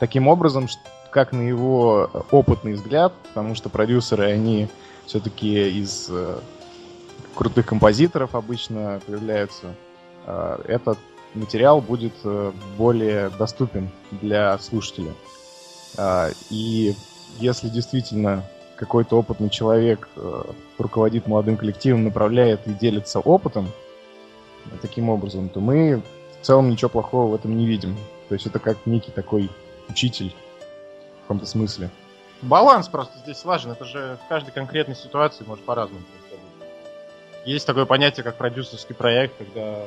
[0.00, 0.66] Таким образом,
[1.10, 4.68] как на его опытный взгляд, потому что продюсеры, они
[5.06, 6.38] все-таки из э,
[7.34, 9.74] крутых композиторов обычно появляются,
[10.26, 10.98] э, этот
[11.34, 15.12] материал будет э, более доступен для слушателя.
[15.96, 16.94] Э, и
[17.38, 18.44] если действительно
[18.76, 20.42] какой-то опытный человек э,
[20.78, 23.68] руководит молодым коллективом, направляет и делится опытом
[24.80, 26.02] таким образом, то мы
[26.40, 27.96] в целом ничего плохого в этом не видим.
[28.28, 29.50] То есть это как некий такой
[29.88, 30.34] учитель
[31.18, 31.90] в каком-то смысле.
[32.40, 33.70] Баланс просто здесь важен.
[33.70, 36.42] Это же в каждой конкретной ситуации может по-разному происходить.
[37.44, 39.84] Есть такое понятие, как продюсерский проект, когда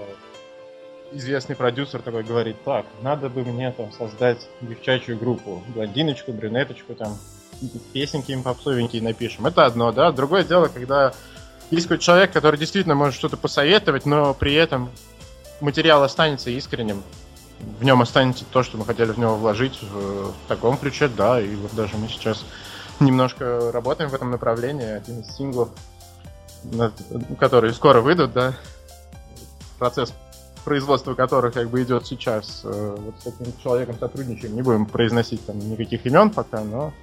[1.16, 7.18] известный продюсер такой говорит, так, надо бы мне там создать девчачью группу, блондиночку, брюнеточку, там,
[7.94, 9.46] песенки им попсовенькие напишем.
[9.46, 10.12] Это одно, да.
[10.12, 11.14] Другое дело, когда
[11.72, 14.90] есть какой-то человек, который действительно может что-то посоветовать, но при этом
[15.62, 17.02] материал останется искренним,
[17.80, 21.40] в нем останется то, что мы хотели в него вложить в, в таком ключе, да,
[21.42, 22.44] и вот даже мы сейчас
[23.00, 24.86] немножко работаем в этом направлении.
[24.86, 25.70] Один из синглов,
[27.40, 28.54] которые скоро выйдут, да,
[29.80, 30.14] процесс
[30.66, 32.62] производства которых как бы идет сейчас.
[32.66, 34.56] Э, вот с этим человеком сотрудничаем.
[34.56, 36.94] Не будем произносить там никаких имен пока, но,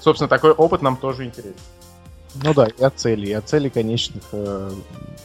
[0.00, 1.60] собственно, такой опыт нам тоже интересен.
[2.42, 4.70] Ну да, и от цели, и от цели конечных э,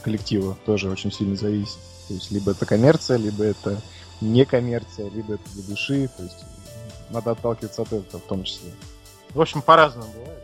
[0.02, 1.78] коллектива тоже очень сильно зависит.
[2.08, 3.80] То есть либо это коммерция, либо это
[4.20, 6.10] не коммерция, либо это для души.
[6.16, 6.44] То есть
[7.10, 8.70] надо отталкиваться от этого в том числе.
[9.30, 10.37] В общем, по-разному бывает.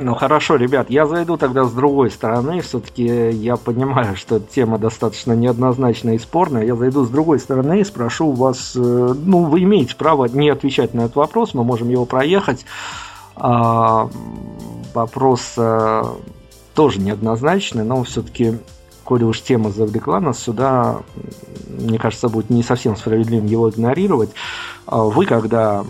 [0.00, 2.60] Ну хорошо, ребят, я зайду тогда с другой стороны.
[2.60, 6.64] Все-таки я понимаю, что тема достаточно неоднозначная и спорная.
[6.64, 10.94] Я зайду с другой стороны и спрошу вас, э, ну, вы имеете право не отвечать
[10.94, 12.64] на этот вопрос, мы можем его проехать.
[13.36, 14.08] А,
[14.94, 16.16] вопрос а,
[16.74, 18.58] тоже неоднозначный, но все-таки,
[19.04, 20.98] коли уж тема завлекла нас сюда,
[21.66, 24.30] мне кажется, будет не совсем справедливым его игнорировать.
[24.86, 25.84] А вы, когда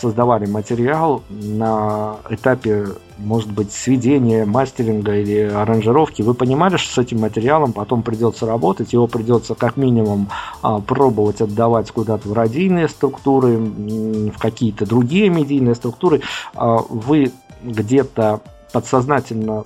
[0.00, 7.20] создавали материал на этапе, может быть, сведения, мастеринга или аранжировки, вы понимали, что с этим
[7.20, 10.28] материалом потом придется работать, его придется как минимум
[10.62, 16.22] а, пробовать отдавать куда-то в радийные структуры, в какие-то другие медийные структуры.
[16.54, 17.32] А, вы
[17.62, 18.40] где-то
[18.72, 19.64] подсознательно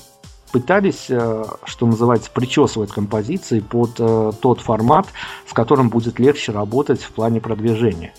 [0.55, 5.09] пытались, э, что называется, причесывать композиции под э, тот формат,
[5.49, 8.15] с которым будет легче работать в плане продвижения.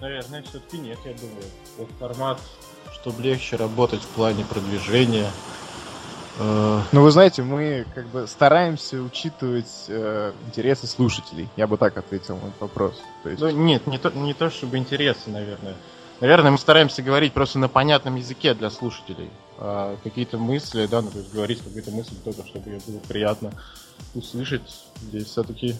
[0.00, 1.44] Наверное, все-таки нет, я думаю.
[1.78, 2.40] Вот формат,
[2.94, 5.30] чтобы легче работать в плане продвижения.
[6.38, 11.48] Э, ну, вы знаете, мы как бы стараемся учитывать э, интересы слушателей.
[11.56, 13.02] Я бы так ответил на этот вопрос.
[13.22, 13.42] То есть...
[13.42, 15.74] Ну, нет, не то, не то чтобы интересы, наверное.
[16.20, 19.30] Наверное, мы стараемся говорить просто на понятном языке для слушателей.
[19.58, 23.52] а какие-то мысли, да, ну, то есть говорить какие-то мысли только, чтобы ее было приятно
[24.14, 24.62] услышать,
[25.02, 25.76] здесь все-таки,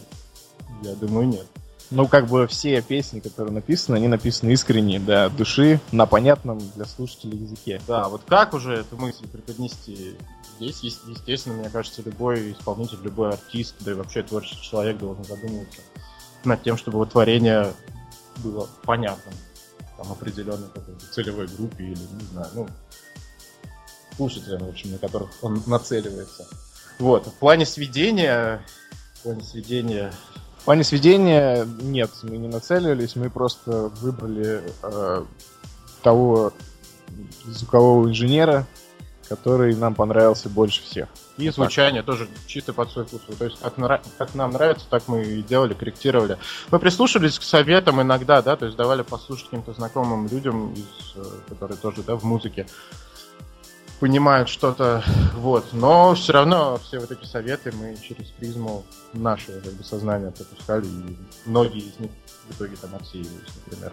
[0.82, 1.46] я думаю, нет.
[1.90, 6.84] Ну, как бы все песни, которые написаны, они написаны искренне, да, души, на понятном для
[6.84, 7.80] слушателей языке.
[7.88, 10.16] Да, вот как уже эту мысль преподнести?
[10.60, 15.80] Здесь, естественно, мне кажется, любой исполнитель, любой артист, да и вообще творческий человек должен задумываться
[16.44, 17.72] над тем, чтобы его творение
[18.36, 19.34] было понятным
[19.96, 22.68] там, определенной какой-то целевой группе или, не знаю, ну,
[24.16, 26.46] слушателям, в общем, на которых он нацеливается.
[26.98, 28.62] Вот, в плане сведения,
[29.14, 30.12] в плане сведения
[30.60, 35.24] в плане сведения нет, мы не нацеливались, мы просто выбрали э,
[36.02, 36.52] того
[37.46, 38.66] звукового инженера,
[39.28, 41.08] который нам понравился больше всех.
[41.38, 43.22] И звучание тоже чисто под свой вкус.
[43.38, 46.36] То есть как, нра- как нам нравится, так мы и делали, корректировали.
[46.70, 50.84] Мы прислушивались к советам иногда, да, то есть давали послушать каким-то знакомым людям, из,
[51.16, 52.66] э, которые тоже да, в музыке
[54.00, 55.04] понимают что-то,
[55.36, 55.72] вот.
[55.72, 60.86] Но все равно все вот эти советы мы через призму нашего как бы, сознания пропускали,
[60.86, 62.10] и многие из них
[62.48, 63.92] в итоге там отсеивались, например.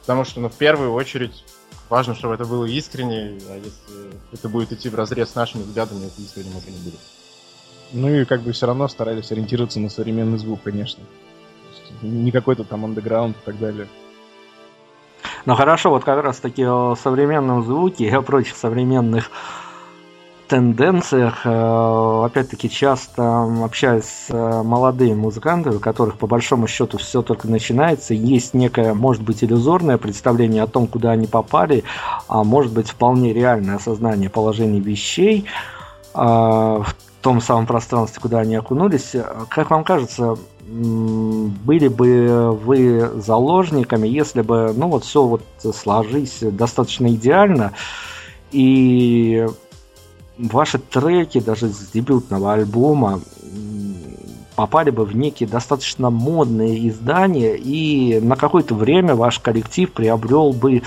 [0.00, 1.44] Потому что, ну, в первую очередь,
[1.88, 6.06] важно, чтобы это было искренне, а если это будет идти в разрез с нашими взглядами,
[6.06, 7.00] это искренне уже не будет.
[7.92, 11.04] Ну и как бы все равно старались ориентироваться на современный звук, конечно.
[12.02, 13.86] Не какой-то там андеграунд и так далее.
[15.46, 19.30] Ну хорошо, вот как раз таки о современном звуке и о прочих современных
[20.48, 27.22] тенденциях, э, опять-таки, часто общаюсь с э, молодыми музыкантами, у которых по большому счету все
[27.22, 31.84] только начинается, есть некое, может быть, иллюзорное представление о том, куда они попали,
[32.26, 35.46] а может быть, вполне реальное осознание положения вещей.
[36.12, 36.86] В
[37.26, 39.16] том самом пространстве, куда они окунулись.
[39.48, 40.36] Как вам кажется,
[40.68, 45.42] были бы вы заложниками, если бы, ну вот все вот
[45.74, 47.72] сложилось достаточно идеально,
[48.52, 49.44] и
[50.38, 53.20] ваши треки даже с дебютного альбома
[54.54, 60.82] попали бы в некие достаточно модные издания, и на какое-то время ваш коллектив приобрел бы,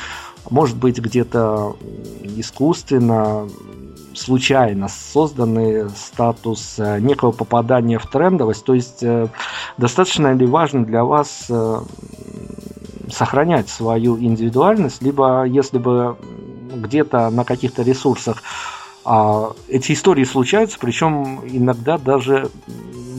[0.49, 1.75] может быть, где-то
[2.37, 3.45] искусственно
[4.13, 8.63] случайно созданный статус э, некого попадания в трендовость.
[8.65, 9.27] То есть э,
[9.77, 11.81] достаточно ли важно для вас э,
[13.11, 16.17] сохранять свою индивидуальность, либо если бы
[16.75, 18.43] где-то на каких-то ресурсах
[19.05, 22.51] а эти истории случаются, причем иногда даже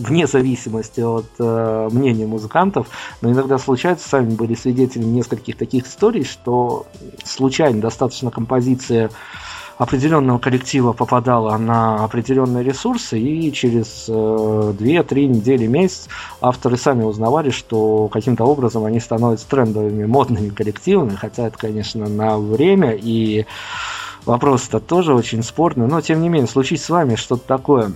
[0.01, 2.86] вне зависимости от э, мнения музыкантов,
[3.22, 6.86] но иногда случается, сами были свидетелями нескольких таких историй, что
[7.24, 9.11] случайно достаточно композиция
[9.80, 16.06] определенного коллектива попадала на определенные ресурсы, и через э, 2-3 недели, месяц
[16.42, 22.36] авторы сами узнавали, что каким-то образом они становятся трендовыми, модными коллективами, хотя это, конечно, на
[22.36, 23.46] время, и
[24.26, 27.92] вопрос-то тоже очень спорный, но тем не менее, случись с вами что-то такое,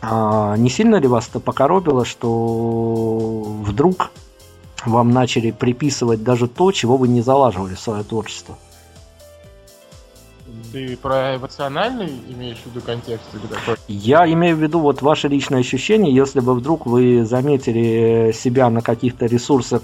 [0.00, 4.12] а, не сильно ли вас это покоробило, что вдруг
[4.86, 8.56] вам начали приписывать даже то, чего вы не залаживали в свое творчество?
[10.72, 13.76] Ты про эмоциональный имеешь в виду контекст или какой?
[13.88, 18.80] Я имею в виду вот ваши личные ощущения, если бы вдруг вы заметили себя на
[18.80, 19.82] каких-то ресурсах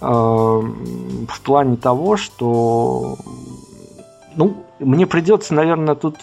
[0.00, 3.16] э, в плане того, что
[4.36, 6.16] ну, мне придется, наверное, тут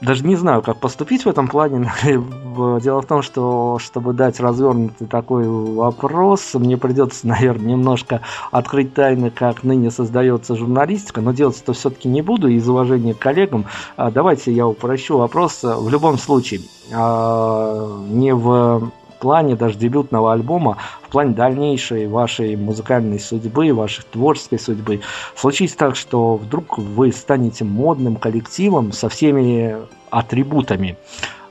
[0.00, 1.90] даже не знаю, как поступить в этом плане.
[2.04, 8.20] Дело в том, что чтобы дать развернутый такой вопрос, мне придется, наверное, немножко
[8.50, 13.18] открыть тайны, как ныне создается журналистика, но делать это все-таки не буду из уважения к
[13.18, 13.66] коллегам.
[13.96, 15.60] А давайте я упрощу вопрос.
[15.62, 16.60] В любом случае,
[16.92, 24.58] а, не в плане даже дебютного альбома, в плане дальнейшей вашей музыкальной судьбы, вашей творческой
[24.58, 25.00] судьбы,
[25.34, 29.76] случится так, что вдруг вы станете модным коллективом со всеми
[30.10, 30.96] атрибутами.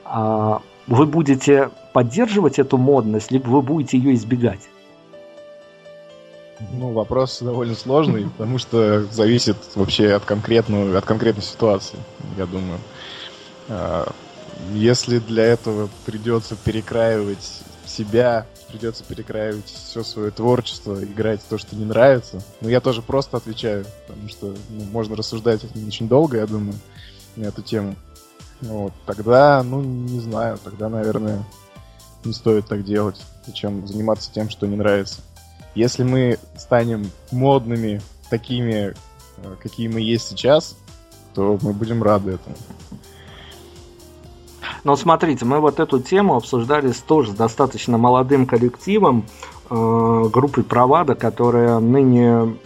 [0.04, 4.68] А, вы будете поддерживать эту модность, либо вы будете ее избегать?
[6.72, 11.98] Ну, вопрос довольно сложный, потому что зависит вообще от конкретного, от конкретной ситуации,
[12.36, 12.78] я думаю.
[14.72, 21.84] Если для этого придется перекраивать себя, придется перекраивать все свое творчество, играть то, что не
[21.84, 22.42] нравится.
[22.60, 26.74] Но я тоже просто отвечаю, потому что ну, можно рассуждать очень долго, я думаю,
[27.36, 27.96] на эту тему.
[28.60, 31.44] Вот, тогда, ну, не знаю, тогда, наверное,
[32.24, 33.20] не стоит так делать.
[33.46, 35.20] Зачем заниматься тем, что не нравится.
[35.74, 38.00] Если мы станем модными,
[38.30, 38.94] такими,
[39.36, 40.76] э, какие мы есть сейчас,
[41.34, 42.56] то мы будем рады этому.
[44.86, 49.24] Но смотрите, мы вот эту тему обсуждали тоже с достаточно молодым коллективом,
[49.68, 52.56] э, группой Провада, которая ныне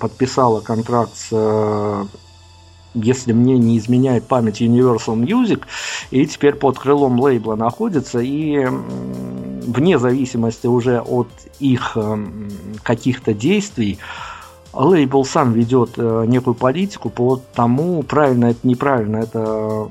[0.00, 2.04] подписала контракт с э,
[2.94, 5.64] если мне не изменяет память Universal Music,
[6.10, 11.94] и теперь под крылом лейбла находится, и вне зависимости уже от их
[12.82, 13.98] каких-то действий,
[14.72, 19.88] лейбл сам ведет э, некую политику по тому, правильно это, неправильно это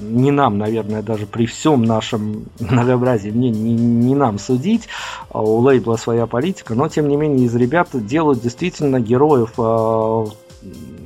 [0.00, 4.88] не нам, наверное, даже при всем нашем многообразии, мне не, не нам судить,
[5.30, 10.24] а у лейбла своя политика, но тем не менее из ребят делают действительно героев э,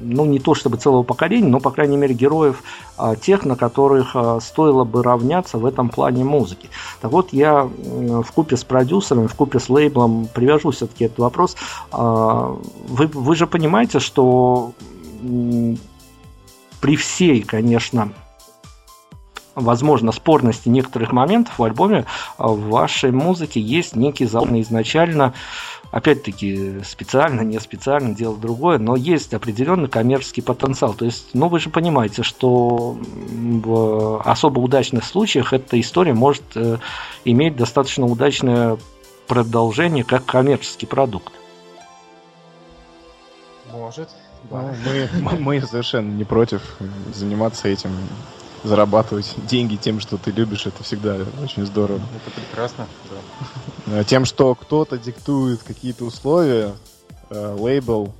[0.02, 2.62] ну, не то чтобы целого поколения, но, по крайней мере, героев
[2.96, 6.68] а, тех, на которых а, стоило бы равняться в этом плане музыки.
[7.00, 11.56] Так вот, я в купе с продюсером, в купе с лейблом привяжу все-таки этот вопрос.
[11.92, 12.56] А,
[12.88, 14.72] вы, вы же понимаете, что
[16.80, 18.12] при всей, конечно,
[19.54, 22.04] возможно, спорности некоторых моментов в альбоме
[22.38, 25.34] в вашей музыке есть некий заложенный изначально
[25.92, 30.94] опять-таки, специально, не специально, дело другое, но есть определенный коммерческий потенциал.
[30.94, 36.78] То есть, ну, вы же понимаете, что в особо удачных случаях эта история может э,
[37.26, 38.78] иметь достаточно удачное
[39.28, 41.32] продолжение как коммерческий продукт.
[43.70, 44.08] Может.
[44.50, 44.74] Да.
[44.84, 46.62] Ну, мы, мы совершенно не против
[47.14, 47.90] заниматься этим
[48.64, 52.00] зарабатывать деньги тем, что ты любишь, это всегда очень здорово.
[52.14, 54.00] Это прекрасно, да.
[54.00, 56.72] Э, тем, что кто-то диктует какие-то условия,
[57.30, 58.12] э, лейбл,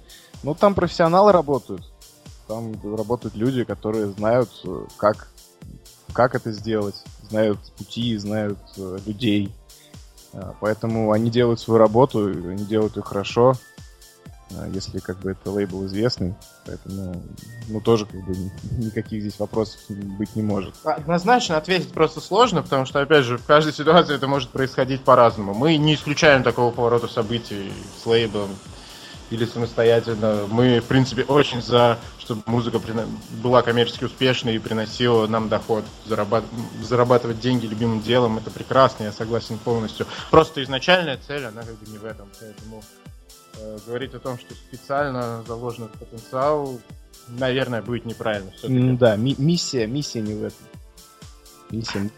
[0.42, 1.82] ну там профессионалы работают.
[2.48, 5.28] Там работают люди, которые знают, э, как,
[6.12, 6.96] как это сделать,
[7.28, 9.52] знают пути, знают э, людей.
[10.60, 13.52] Поэтому они делают свою работу, они делают ее хорошо.
[14.58, 16.34] А, если как бы это лейбл известный,
[16.66, 17.22] поэтому
[17.68, 18.34] ну тоже как бы
[18.78, 20.74] никаких здесь вопросов быть не может.
[20.84, 25.54] Однозначно ответить просто сложно, потому что опять же в каждой ситуации это может происходить по-разному.
[25.54, 27.72] Мы не исключаем такого поворота событий
[28.02, 28.50] с лейблом
[29.30, 30.46] или самостоятельно.
[30.48, 32.80] Мы, в принципе, очень за, чтобы музыка
[33.42, 35.84] была коммерчески успешной и приносила нам доход.
[36.06, 36.44] Зарабат...
[36.82, 40.06] Зарабатывать деньги любимым делом, это прекрасно, я согласен полностью.
[40.30, 42.28] Просто изначальная цель, она как бы не в этом.
[42.38, 42.82] Поэтому
[43.86, 46.78] говорить о том, что специально заложен потенциал,
[47.28, 48.50] наверное, будет неправильно.
[48.62, 50.66] Mm, да, ми- миссия, миссия не в этом.
[51.70, 52.10] Миссия.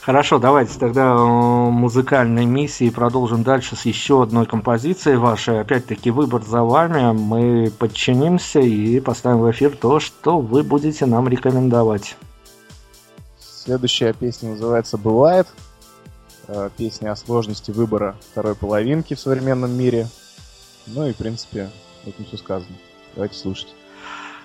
[0.00, 5.60] Хорошо, давайте тогда музыкальной миссии продолжим дальше с еще одной композицией вашей.
[5.60, 7.12] Опять-таки выбор за вами.
[7.12, 12.16] Мы подчинимся и поставим в эфир то, что вы будете нам рекомендовать.
[13.38, 15.46] Следующая песня называется «Бывает».
[16.48, 20.08] Э, песня о сложности выбора второй половинки в современном мире–
[20.94, 21.70] ну и, в принципе,
[22.06, 22.76] этим все сказано.
[23.14, 23.74] Давайте слушать.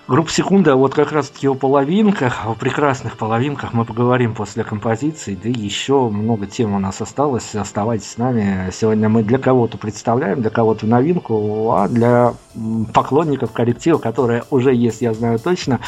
[0.08, 5.48] Группа «Секунда», вот как раз-таки о половинках, о прекрасных половинках мы поговорим после композиции, да
[5.48, 8.70] еще много тем у нас осталось, оставайтесь с нами.
[8.72, 12.34] Сегодня мы для кого-то представляем, для кого-то новинку, а для
[12.94, 15.80] поклонников коллектива, которая уже есть, я знаю точно,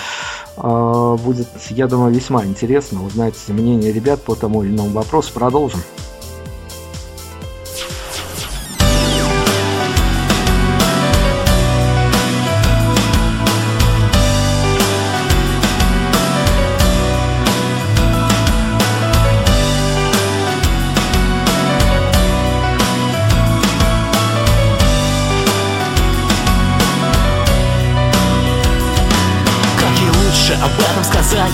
[0.57, 5.33] а, будет, я думаю, весьма интересно узнать мнение ребят по тому или иному вопросу.
[5.33, 5.79] Продолжим.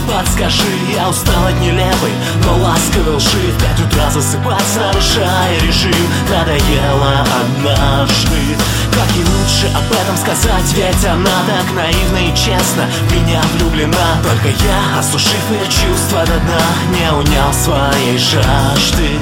[0.07, 0.63] Подскажи.
[0.95, 2.13] Я устал от нелепой,
[2.45, 3.53] но ласковой лжи.
[3.53, 5.95] В пять утра засыпать, нарушая режим
[6.31, 8.57] Надоело однажды.
[8.93, 14.49] Как и лучше об этом сказать Ведь она так наивна и честно меня влюблена Только
[14.49, 19.19] я, осушив ее чувства до дна Не унял своей жажды.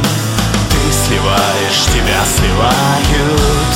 [0.68, 3.72] Ты сливаешь, тебя сливают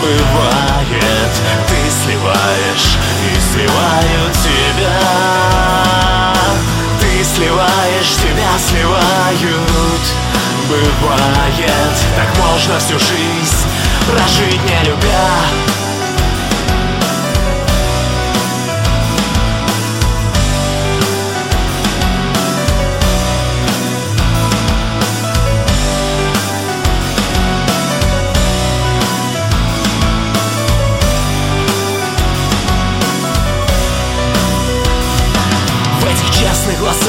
[0.00, 1.32] Бывает,
[1.68, 5.75] ты сливаешь и сливают тебя
[7.34, 10.04] сливаешь, тебя сливают.
[10.68, 13.66] Бывает, так можно всю жизнь
[14.06, 15.85] прожить не любя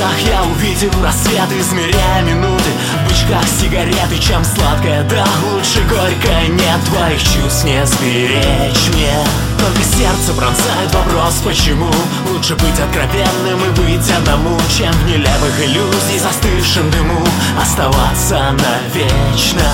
[0.07, 2.71] глазах я увидел рассвет, измеряя минуты.
[3.03, 6.79] В бычках сигареты, чем сладкая, да лучше горькая Нет.
[6.85, 9.13] Твоих чувств не сберечь мне.
[9.59, 11.91] Только сердце пронзает вопрос, почему?
[12.31, 17.25] Лучше быть откровенным и быть одному Чем в нелепых иллюзий, застывшем дыму.
[17.61, 19.67] Оставаться навечно.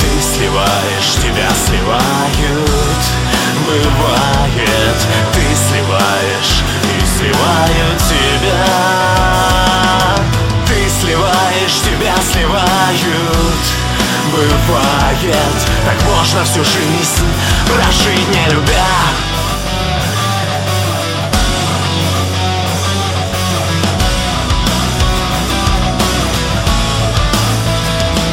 [0.00, 3.28] Ты сливаешь, тебя сливают
[3.66, 4.96] Бывает,
[5.34, 8.97] ты сливаешь и сливаю тебя
[11.98, 12.58] тебя сливают.
[14.30, 15.36] Бывает,
[15.84, 17.26] так можно всю жизнь
[17.66, 18.86] прожить не любя.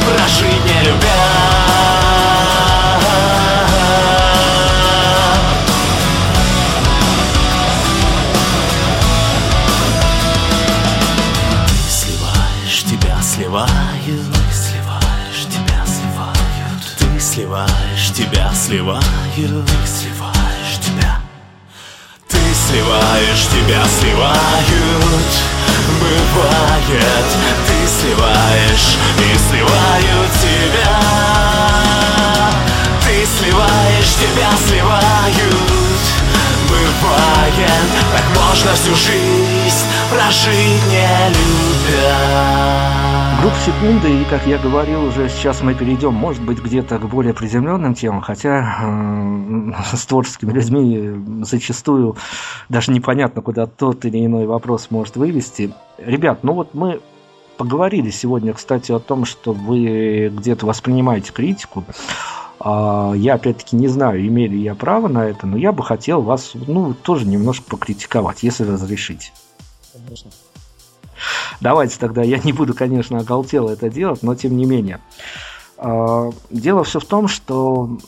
[0.04, 1.15] Прожить не любя
[17.56, 21.20] сливаешь, тебя сливают Ты сливаешь, тебя.
[22.28, 25.32] Ты сливаешь, тебя сливают
[26.00, 27.26] Бывает,
[27.66, 31.00] ты сливаешь и сливают тебя.
[33.06, 35.85] Ты сливаешь, тебя сливают
[37.02, 37.70] Бывает,
[38.12, 42.96] так можно всю жизнь прожить не любя
[43.40, 47.34] Группа секунды, и как я говорил уже, сейчас мы перейдем, может быть, где-то к более
[47.34, 52.16] приземленным темам, хотя э, с творческими людьми зачастую
[52.68, 55.72] даже непонятно, куда тот или иной вопрос может вывести.
[55.98, 57.00] Ребят, ну вот мы
[57.56, 61.84] поговорили сегодня, кстати, о том, что вы где-то воспринимаете критику.
[62.58, 66.22] А, Я, опять-таки, не знаю, имею ли я право на это, но я бы хотел
[66.22, 69.32] вас, ну, тоже немножко покритиковать, если разрешите.
[69.92, 70.30] Конечно.
[71.60, 75.00] Давайте тогда, я не буду, конечно, оголтело это делать, но тем не менее.
[75.78, 77.98] А, Дело все в том, что,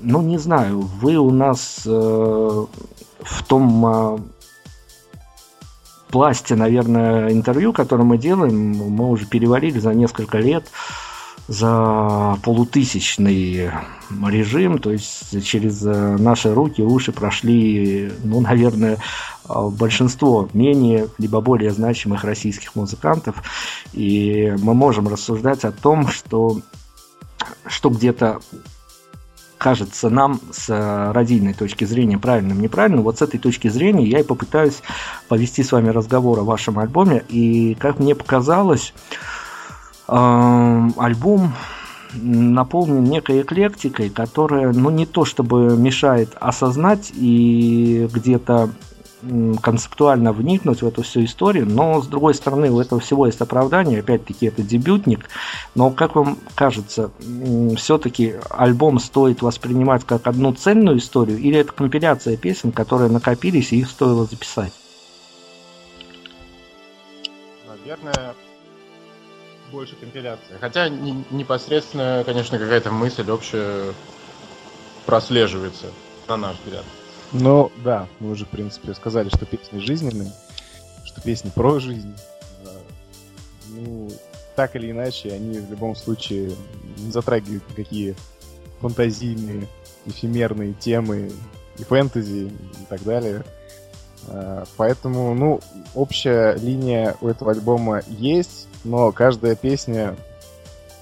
[0.00, 1.90] ну не знаю, вы у нас э,
[3.20, 4.20] в том а,
[6.10, 10.66] пласте, наверное, интервью, которое мы делаем, мы уже перевалили за несколько лет
[11.48, 13.70] за полутысячный
[14.28, 18.98] режим, то есть через э, наши руки, уши прошли, ну, наверное,
[19.48, 23.42] э, большинство менее либо более значимых российских музыкантов,
[23.92, 26.60] и мы можем рассуждать о том, что,
[27.66, 28.40] что где-то
[29.58, 34.20] кажется нам с э, радийной точки зрения правильным, неправильным, вот с этой точки зрения я
[34.20, 34.82] и попытаюсь
[35.28, 38.92] повести с вами разговор о вашем альбоме, и как мне показалось,
[40.12, 41.54] альбом
[42.14, 48.70] наполнен некой эклектикой, которая, ну, не то чтобы мешает осознать и где-то
[49.62, 54.00] концептуально вникнуть в эту всю историю, но, с другой стороны, у этого всего есть оправдание,
[54.00, 55.28] опять-таки, это дебютник,
[55.76, 57.12] но, как вам кажется,
[57.76, 63.78] все-таки альбом стоит воспринимать как одну цельную историю, или это компиляция песен, которые накопились, и
[63.78, 64.72] их стоило записать?
[67.68, 68.34] Наверное,
[69.72, 70.58] больше компиляция.
[70.60, 73.92] Хотя не- непосредственно, конечно, какая-то мысль общая
[75.06, 75.86] прослеживается,
[76.28, 76.84] на наш взгляд.
[77.32, 80.30] Ну, да, мы уже, в принципе, сказали, что песни жизненные,
[81.04, 82.14] что песни про жизнь.
[83.68, 84.10] Ну,
[84.54, 86.52] так или иначе, они в любом случае
[86.98, 88.14] не затрагивают никакие
[88.80, 89.66] фантазийные,
[90.04, 91.32] эфемерные темы
[91.78, 93.44] и фэнтези и так далее.
[94.28, 95.60] А, Поэтому, ну,
[95.94, 100.16] общая линия у этого альбома есть, но каждая песня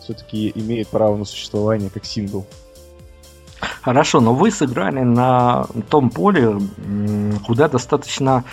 [0.02, 2.46] все-таки имеет право на существование как сингл.
[3.82, 6.58] Хорошо, но вы сыграли на том поле,
[7.46, 8.44] куда достаточно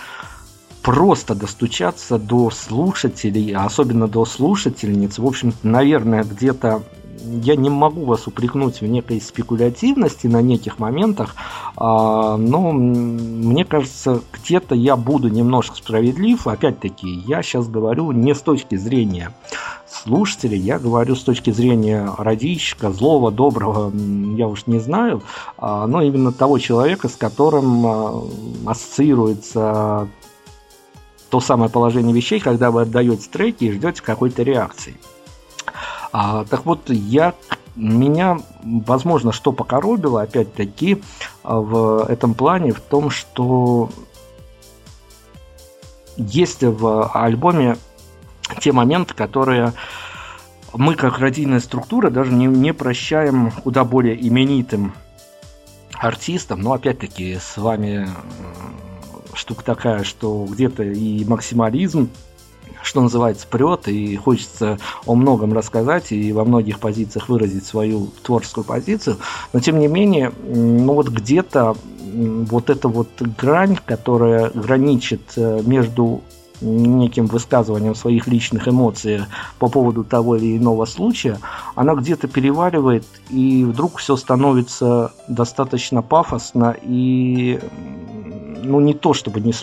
[0.81, 5.17] просто достучаться до слушателей, а особенно до слушательниц.
[5.17, 6.83] В общем, наверное, где-то
[7.23, 11.35] я не могу вас упрекнуть в некой спекулятивности на неких моментах,
[11.75, 16.47] а, но мне кажется, где-то я буду немножко справедлив.
[16.47, 19.33] Опять-таки, я сейчас говорю не с точки зрения
[19.89, 23.91] слушателей, я говорю с точки зрения радищика, злого, доброго,
[24.35, 25.21] я уж не знаю,
[25.57, 28.23] а, но именно того человека, с которым а,
[28.65, 30.07] ассоциируется
[31.29, 34.95] то самое положение вещей, когда вы отдаете треки и ждете какой-то реакции.
[36.19, 37.35] А, так вот, я
[37.75, 41.03] меня, возможно, что покоробило, опять-таки,
[41.43, 43.91] а, в этом плане, в том, что
[46.17, 47.77] есть в альбоме
[48.59, 49.73] те моменты, которые
[50.73, 54.93] мы, как радийная структура, даже не, не прощаем куда более именитым
[55.93, 56.61] артистам.
[56.61, 62.09] Но, опять-таки, с вами э, штука такая, что где-то и максимализм,
[62.81, 68.63] что называется, прет, и хочется о многом рассказать и во многих позициях выразить свою творческую
[68.63, 69.17] позицию.
[69.53, 71.75] Но, тем не менее, ну вот где-то
[72.13, 76.21] вот эта вот грань, которая граничит э, между
[76.61, 79.21] неким высказыванием своих личных эмоций
[79.59, 81.39] по поводу того или иного случая,
[81.75, 87.59] она где-то переваливает, и вдруг все становится достаточно пафосно и
[88.63, 89.53] ну, не то чтобы не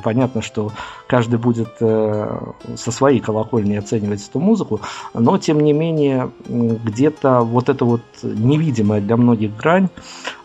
[0.00, 0.72] понятно, что
[1.06, 2.40] каждый будет э,
[2.76, 4.80] со своей колокольни оценивать эту музыку,
[5.14, 9.88] но, тем не менее, где-то вот эта вот невидимая для многих грань,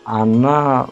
[0.06, 0.86] она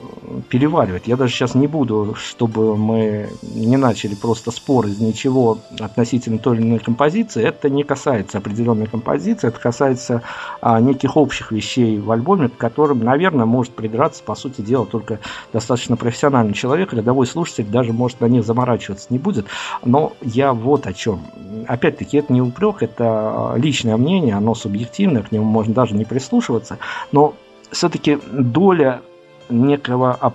[0.49, 1.07] переваривает.
[1.07, 6.57] Я даже сейчас не буду, чтобы мы не начали просто спор из ничего относительно той
[6.57, 7.45] или иной композиции.
[7.45, 10.23] Это не касается определенной композиции, это касается
[10.61, 15.21] а, неких общих вещей в альбоме, к которым, наверное, может придраться, по сути дела, только
[15.53, 19.47] достаточно профессиональный человек, рядовой слушатель даже может на них заморачиваться не будет.
[19.85, 21.21] Но я вот о чем.
[21.69, 26.79] Опять-таки, это не упрек, это личное мнение, оно субъективное, к нему можно даже не прислушиваться,
[27.13, 27.35] но
[27.75, 29.03] все-таки доля
[29.51, 30.33] некого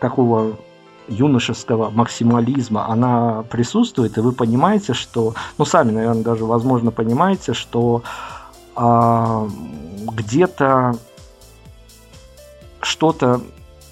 [0.00, 0.56] такого
[1.08, 8.02] юношеского максимализма, она присутствует, и вы понимаете, что, ну, сами, наверное, даже, возможно, понимаете, что
[8.76, 9.48] а,
[10.12, 10.94] где-то
[12.80, 13.40] что-то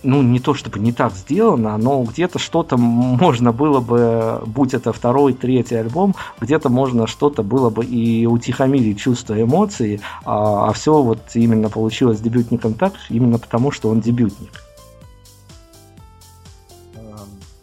[0.03, 4.93] ну, не то чтобы не так сделано, но где-то что-то можно было бы, будь это
[4.93, 11.03] второй, третий альбом, где-то можно что-то было бы и утихомирить чувства эмоций, а, а все
[11.03, 14.68] вот именно получилось дебютником так, именно потому, что он дебютник.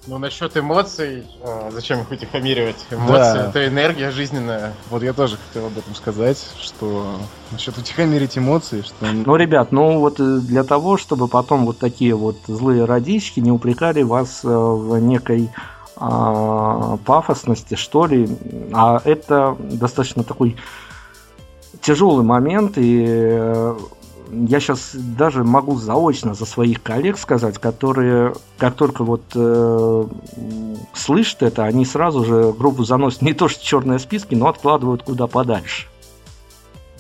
[0.08, 2.76] Ну, насчет эмоций, а, зачем их утихомиривать?
[2.92, 3.50] Эмоции да.
[3.50, 4.74] это энергия жизненная.
[4.92, 7.18] Вот я тоже хотел об этом сказать, что
[7.52, 9.06] насчет утихомирить эмоции, что...
[9.06, 13.52] Ну, ребят, ну вот э, для того, чтобы потом вот такие вот злые родички не
[13.52, 15.50] упрекали вас э, в некой
[15.98, 18.28] а, пафосности, что ли,
[18.74, 20.58] а это достаточно такой
[21.82, 23.76] тяжелый момент, и э,
[24.32, 30.06] я сейчас даже могу заочно за своих коллег сказать, которые, как только вот э,
[30.94, 35.28] слышат это, они сразу же группу заносят не то что черные списки, но откладывают куда
[35.28, 35.88] подальше.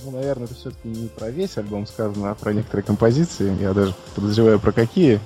[0.04, 3.58] Ну, наверное, это все-таки не про весь альбом сказано, а про некоторые композиции.
[3.60, 5.20] Я даже подозреваю, про какие.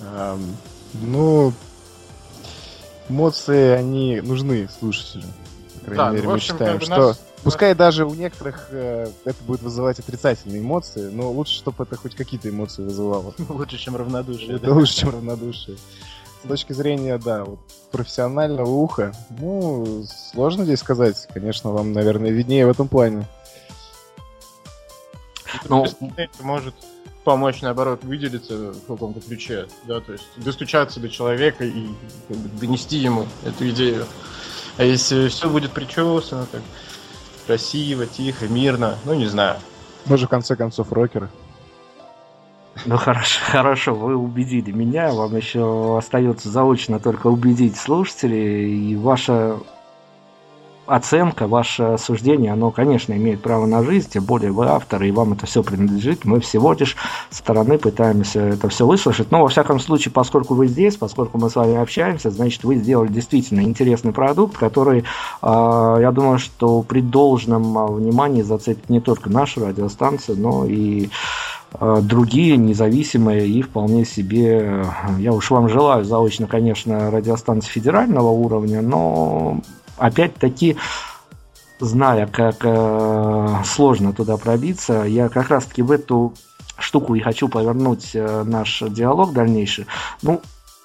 [0.00, 0.56] Эм,
[0.94, 1.52] ну,
[3.10, 5.24] эмоции, они нужны слушателю.
[5.84, 7.08] По крайней да, мере, ну, общем, мы считаем, что...
[7.08, 11.96] Нас Пускай даже у некоторых э, это будет вызывать отрицательные эмоции, но лучше, чтобы это
[11.96, 13.34] хоть какие-то эмоции вызывало.
[13.48, 14.56] Лучше, чем равнодушие.
[14.56, 15.76] Это лучше, чем равнодушие.
[16.44, 17.58] С точки зрения, да, вот,
[17.92, 21.28] профессионального уха, ну, сложно здесь сказать.
[21.32, 23.26] Конечно, вам, наверное, виднее в этом плане.
[25.68, 25.86] Ну,
[26.40, 26.74] может
[27.26, 31.88] помочь, наоборот, выделиться в каком-то ключе, да, то есть достучаться до человека и
[32.28, 34.06] как бы, донести ему эту идею.
[34.76, 36.62] А если все будет причесано, так
[37.46, 38.96] красиво, тихо, мирно.
[39.04, 39.56] Ну, не знаю.
[40.06, 41.28] Мы же, в конце концов, рокеры.
[42.84, 45.10] Ну хорошо, хорошо, вы убедили меня.
[45.12, 48.92] Вам еще остается заочно только убедить слушателей.
[48.92, 49.58] И ваша
[50.86, 55.32] оценка, ваше суждение, оно, конечно, имеет право на жизнь, тем более вы автор, и вам
[55.32, 56.24] это все принадлежит.
[56.24, 56.96] Мы всего лишь
[57.30, 59.30] стороны пытаемся это все выслушать.
[59.30, 63.08] Но, во всяком случае, поскольку вы здесь, поскольку мы с вами общаемся, значит, вы сделали
[63.08, 65.04] действительно интересный продукт, который,
[65.42, 71.10] а, я думаю, что при должном а, внимании зацепит не только нашу радиостанцию, но и
[71.72, 74.86] а, другие независимые и вполне себе,
[75.18, 79.60] я уж вам желаю заочно, конечно, радиостанции федерального уровня, но
[79.98, 80.76] опять-таки,
[81.80, 86.34] зная, как э, сложно туда пробиться, я как раз-таки в эту
[86.78, 89.86] штуку и хочу повернуть э, наш диалог дальнейший.
[90.22, 90.40] Ну,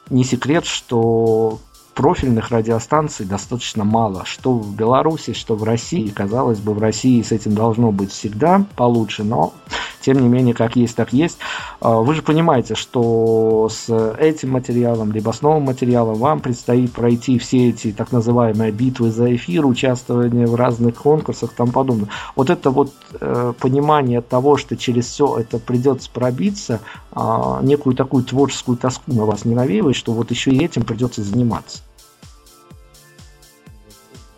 [0.09, 1.59] не секрет, что
[2.01, 6.07] профильных радиостанций достаточно мало, что в Беларуси, что в России.
[6.07, 9.53] Казалось бы, в России с этим должно быть всегда получше, но
[10.01, 11.37] тем не менее, как есть, так есть.
[11.79, 17.37] А, вы же понимаете, что с этим материалом, либо с новым материалом вам предстоит пройти
[17.37, 22.09] все эти так называемые битвы за эфир, участвование в разных конкурсах и тому подобное.
[22.35, 26.79] Вот это вот э, понимание того, что через все это придется пробиться,
[27.15, 31.21] э, некую такую творческую тоску на вас не навеивает, что вот еще и этим придется
[31.21, 31.83] заниматься.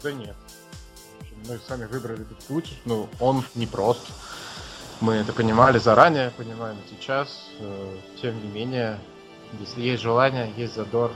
[0.04, 0.36] Да нет.
[1.47, 4.01] Мы сами выбрали этот путь, но ну, он непрост.
[4.99, 7.49] Мы это понимали заранее, понимаем сейчас.
[7.60, 8.99] Э, тем не менее,
[9.60, 11.12] если есть желание, есть задор,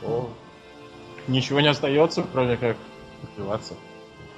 [0.00, 0.30] то
[1.26, 2.76] ничего не остается, кроме как
[3.22, 3.74] развиваться.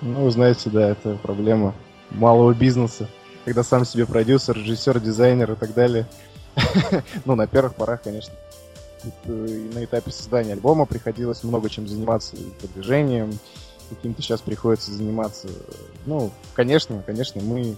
[0.01, 1.75] Ну, знаете, да, это проблема
[2.11, 3.09] малого бизнеса.
[3.45, 6.07] Когда сам себе продюсер, режиссер, дизайнер и так далее.
[7.25, 8.35] Ну, на первых порах, конечно,
[9.05, 13.39] и на этапе создания альбома приходилось много чем заниматься, и продвижением,
[13.89, 15.49] каким-то сейчас приходится заниматься.
[16.07, 17.77] Ну, конечно, конечно, мы,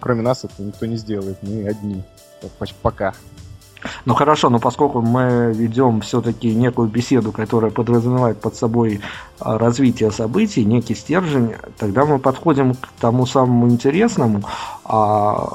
[0.00, 2.02] кроме нас, это никто не сделает, мы одни,
[2.82, 3.14] пока.
[4.04, 9.00] Ну хорошо, но поскольку мы ведем все-таки некую беседу, которая подразумевает под собой
[9.40, 14.42] а, развитие событий, некий стержень, тогда мы подходим к тому самому интересному.
[14.84, 15.48] А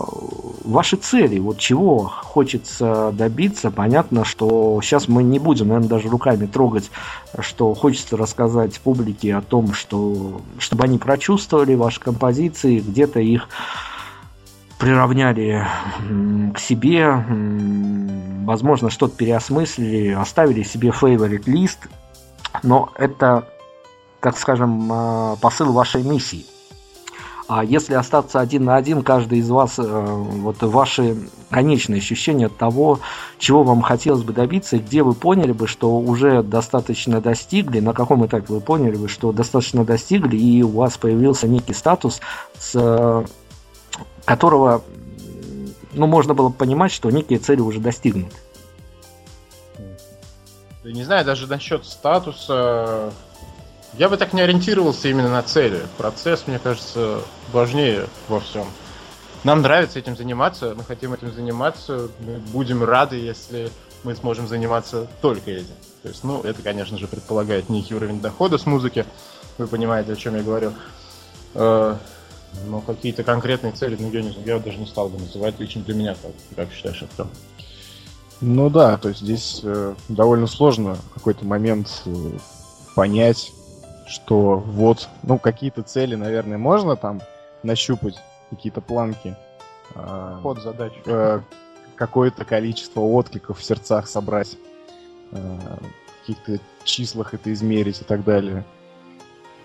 [0.63, 6.45] ваши цели, вот чего хочется добиться, понятно, что сейчас мы не будем, наверное, даже руками
[6.45, 6.91] трогать,
[7.39, 13.47] что хочется рассказать публике о том, что чтобы они прочувствовали ваши композиции, где-то их
[14.79, 15.65] приравняли
[16.53, 17.23] к себе,
[18.45, 21.87] возможно, что-то переосмыслили, оставили себе favorite лист,
[22.61, 23.47] но это,
[24.19, 26.45] так скажем, а, посыл вашей миссии.
[27.47, 31.17] А если остаться один на один, каждый из вас, э, вот ваши
[31.49, 32.99] конечные ощущения того,
[33.37, 37.93] чего вам хотелось бы добиться, и где вы поняли бы, что уже достаточно достигли, на
[37.93, 42.21] каком этапе вы поняли бы, что достаточно достигли, и у вас появился некий статус,
[42.57, 43.25] с
[44.25, 44.83] которого
[45.93, 48.35] ну, можно было понимать, что некие цели уже достигнуты.
[50.83, 53.13] Да не знаю, даже насчет статуса.
[53.93, 55.81] Я бы так не ориентировался именно на цели.
[55.97, 57.21] Процесс, мне кажется,
[57.51, 58.65] важнее во всем.
[59.43, 63.69] Нам нравится этим заниматься, мы хотим этим заниматься, мы будем рады, если
[64.03, 65.75] мы сможем заниматься только этим.
[66.01, 69.05] То есть, ну, это, конечно же, предполагает некий уровень дохода с музыки.
[69.57, 70.73] Вы понимаете, о чем я говорю.
[72.67, 75.95] Но какие-то конкретные цели, ну, я, не, я даже не стал бы называть лично для
[75.95, 77.29] меня, как, как считаешь, Артем?
[78.41, 82.11] Ну да, то есть здесь э, довольно сложно в какой-то момент э,
[82.95, 83.51] понять,
[84.07, 87.21] что вот, ну, какие-то цели, наверное, можно там
[87.63, 88.15] нащупать,
[88.49, 89.35] какие-то планки.
[89.95, 90.93] Э, Ход задач.
[91.05, 91.41] Э,
[91.95, 94.57] какое-то количество откликов в сердцах собрать,
[95.31, 98.65] э, в каких-то числах это измерить и так далее.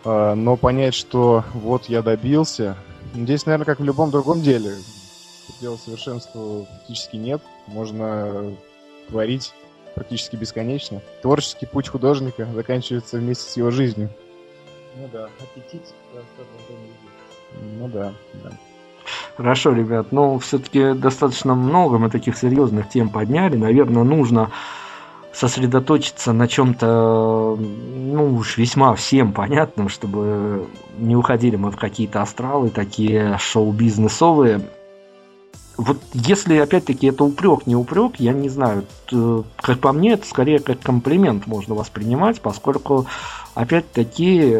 [0.04, 2.76] А, но понять, что вот я добился,
[3.14, 4.74] здесь, наверное, как в любом другом деле,
[5.46, 7.42] предела совершенства практически нет.
[7.66, 8.54] Можно
[9.08, 9.52] творить
[9.94, 11.02] практически бесконечно.
[11.22, 14.10] Творческий путь художника заканчивается вместе с его жизнью.
[14.96, 15.82] Ну да, аппетит.
[17.78, 18.12] Ну да,
[18.44, 18.52] да.
[19.36, 23.56] Хорошо, ребят, но все-таки достаточно много мы таких серьезных тем подняли.
[23.56, 24.50] Наверное, нужно
[25.38, 30.66] сосредоточиться на чем-то, ну уж весьма всем понятном, чтобы
[30.98, 34.62] не уходили мы в какие-то астралы, такие шоу-бизнесовые.
[35.76, 38.84] Вот если, опять-таки, это упрек, не упрек, я не знаю.
[39.60, 43.06] Как по мне, это скорее как комплимент можно воспринимать, поскольку,
[43.54, 44.58] опять-таки,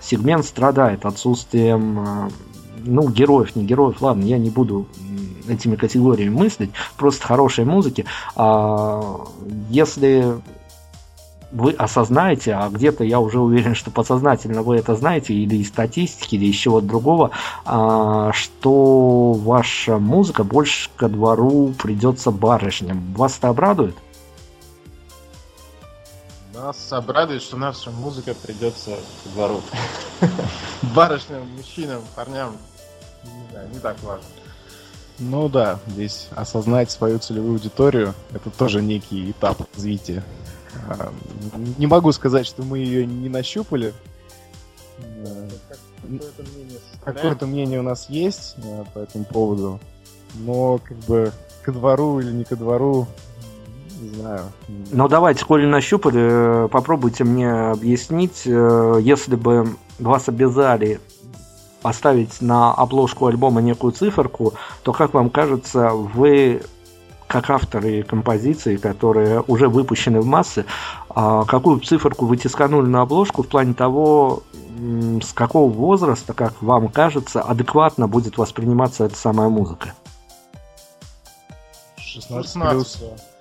[0.00, 2.30] сегмент страдает отсутствием
[2.84, 4.86] ну, героев, не героев, ладно, я не буду
[5.48, 8.06] этими категориями мыслить, просто хорошей музыки.
[8.36, 9.26] А
[9.68, 10.34] если
[11.54, 16.34] вы осознаете, а где-то я уже уверен, что подсознательно вы это знаете, или из статистики,
[16.34, 17.30] или из чего-то другого,
[17.64, 23.14] а, что ваша музыка больше ко двору придется барышням.
[23.14, 23.94] Вас это обрадует?
[26.54, 28.90] Нас обрадует, что наша музыка придется
[29.22, 29.60] ко двору.
[30.94, 32.52] Барышням, мужчинам, парням,
[33.72, 34.26] не так важно.
[35.18, 40.24] Ну да, здесь осознать свою целевую аудиторию это тоже некий этап развития.
[40.88, 41.12] А,
[41.78, 43.94] не могу сказать, что мы ее не нащупали.
[46.02, 48.56] Какое-то мнение, Какое мнение у нас есть
[48.92, 49.80] по этому поводу,
[50.34, 53.06] но как бы ко двору или не ко двору,
[54.00, 54.42] не знаю.
[54.90, 61.00] Ну давайте, коли нащупали, попробуйте мне объяснить, э, если бы вас обязали
[61.84, 66.62] поставить на обложку альбома некую циферку, то, как вам кажется, вы
[67.26, 70.64] как авторы композиции, которые уже выпущены в массы,
[71.10, 74.44] а какую циферку вы тисканули на обложку в плане того,
[75.22, 79.92] с какого возраста, как вам кажется, адекватно будет восприниматься эта самая музыка?
[81.98, 83.33] 16, 16 плюс.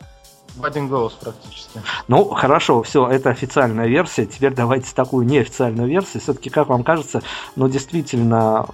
[0.55, 1.81] В один голос практически.
[2.07, 4.27] Ну, хорошо, все, это официальная версия.
[4.27, 6.21] Теперь давайте такую неофициальную версию.
[6.21, 7.23] Все-таки, как вам кажется,
[7.55, 8.67] ну, действительно,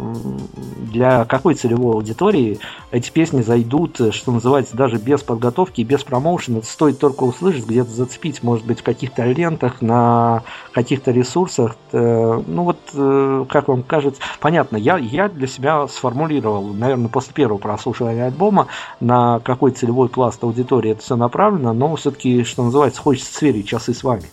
[0.92, 2.60] для какой целевой аудитории
[2.92, 6.58] эти песни зайдут, что называется, даже без подготовки и без промоушена.
[6.58, 11.78] Это стоит только услышать, где-то зацепить, может быть, в каких-то лентах, на каких-то ресурсах.
[11.94, 17.34] Э, ну, вот, э, как вам кажется, понятно, я, я для себя сформулировал, наверное, после
[17.34, 18.68] первого прослушивания альбома,
[19.00, 23.94] на какой целевой пласт аудитории это все направлено, но все-таки, что называется, хочется сверить часы
[23.94, 24.30] с вами.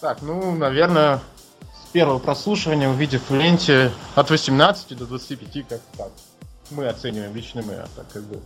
[0.00, 1.20] Так, ну, наверное,
[1.84, 6.10] с первого прослушивания, увидев в ленте от 18 до 25, как так.
[6.70, 8.40] Мы оцениваем, лично мы, а так как бы,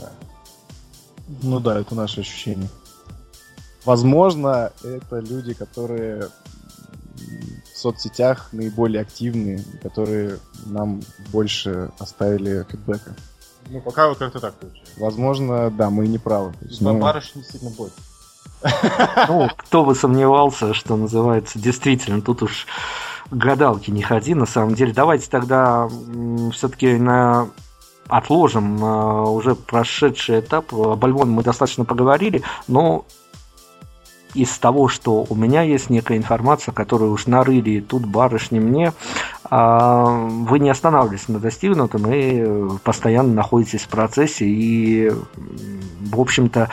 [0.00, 0.10] да.
[1.42, 2.68] Ну да, это наше ощущение.
[3.84, 6.28] Возможно, это люди, которые
[7.72, 13.14] в соцсетях наиболее активны, которые нам больше оставили фидбэка.
[13.70, 14.92] Ну, пока вы как-то так получается.
[14.96, 16.52] Возможно, да, мы не правы.
[16.60, 17.92] То есть, Ну, барышни действительно будет.
[19.28, 22.66] Ну, кто бы сомневался, что называется, действительно, тут уж
[23.30, 24.92] гадалки не ходи, на самом деле.
[24.92, 25.88] Давайте тогда
[26.52, 27.48] все-таки на
[28.08, 30.74] отложим э, уже прошедший этап.
[30.74, 33.06] Об альбоме мы достаточно поговорили, но
[34.34, 38.92] из того, что у меня есть некая информация, которую уж нарыли тут барышни мне,
[39.44, 45.10] а, вы не останавливаетесь на достигнутом и постоянно находитесь в процессе и,
[46.00, 46.70] в общем-то,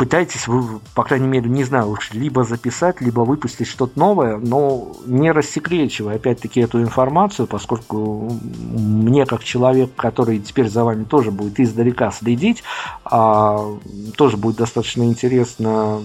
[0.00, 4.96] пытаетесь вы, по крайней мере, не знаю, уж либо записать, либо выпустить что-то новое, но
[5.04, 8.32] не рассекречивая, опять-таки, эту информацию, поскольку
[8.72, 12.62] мне, как человек, который теперь за вами тоже будет издалека следить,
[13.04, 13.76] а,
[14.16, 16.00] тоже будет достаточно интересно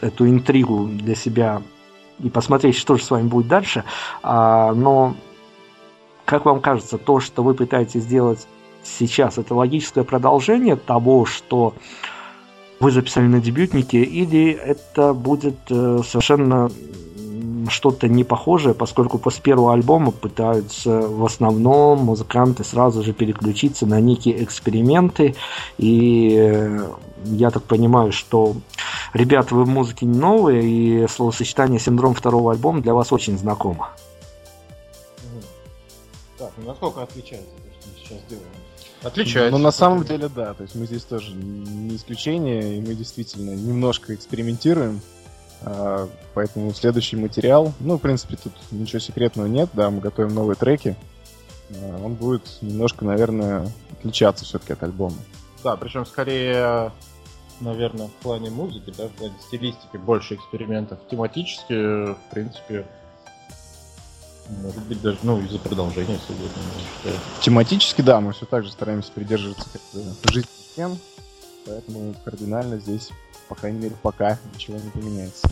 [0.00, 1.62] эту интригу для себя
[2.22, 3.84] и посмотреть, что же с вами будет дальше.
[4.22, 5.14] А, но,
[6.24, 8.46] как вам кажется, то, что вы пытаетесь сделать
[8.82, 11.74] сейчас, это логическое продолжение того, что
[12.80, 16.70] вы записали на дебютнике, или это будет э, совершенно
[17.68, 24.00] что-то не похожее, поскольку после первого альбома пытаются в основном музыканты сразу же переключиться на
[24.00, 25.34] некие эксперименты,
[25.78, 26.88] и э,
[27.24, 28.56] я так понимаю, что
[29.12, 33.90] ребята, вы в музыке не новые, и словосочетание «синдром второго альбома» для вас очень знакомо.
[36.38, 38.48] Так, ну насколько отличается то, что мы сейчас делаем?
[39.02, 39.56] Отличается.
[39.56, 43.50] Но на самом деле, да, то есть мы здесь тоже не исключение, и мы действительно
[43.50, 45.00] немножко экспериментируем.
[45.62, 50.56] А, Поэтому следующий материал, ну, в принципе, тут ничего секретного нет, да, мы готовим новые
[50.56, 50.96] треки.
[51.70, 55.16] а, Он будет немножко, наверное, отличаться все-таки от альбома.
[55.64, 56.92] Да, причем скорее,
[57.60, 61.00] наверное, в плане музыки, да, в плане стилистики больше экспериментов.
[61.10, 62.86] Тематически, в принципе,
[64.62, 66.52] может быть даже, ну, из-за продолжения все будет.
[67.40, 69.68] Тематически, да, мы все так же стараемся придерживаться
[70.24, 70.98] жизненных тем,
[71.66, 73.10] поэтому кардинально здесь,
[73.48, 75.48] по крайней мере, пока ничего не поменяется.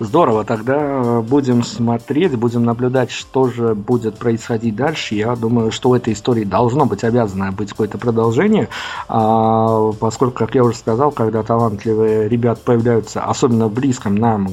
[0.00, 5.16] Здорово, тогда э, будем смотреть, будем наблюдать, что же будет происходить дальше.
[5.16, 8.68] Я думаю, что у этой истории должно быть обязано быть какое-то продолжение,
[9.08, 14.48] а, поскольку, как я уже сказал, когда талантливые ребят появляются, особенно в близком нам,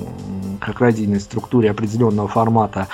[0.59, 2.88] как родийной структуре определенного формата,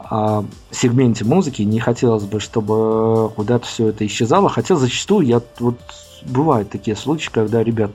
[0.00, 5.78] а, сегменте музыки, не хотелось бы, чтобы куда-то все это исчезало, хотя зачастую я вот
[6.24, 7.90] бывают такие случаи, когда ребят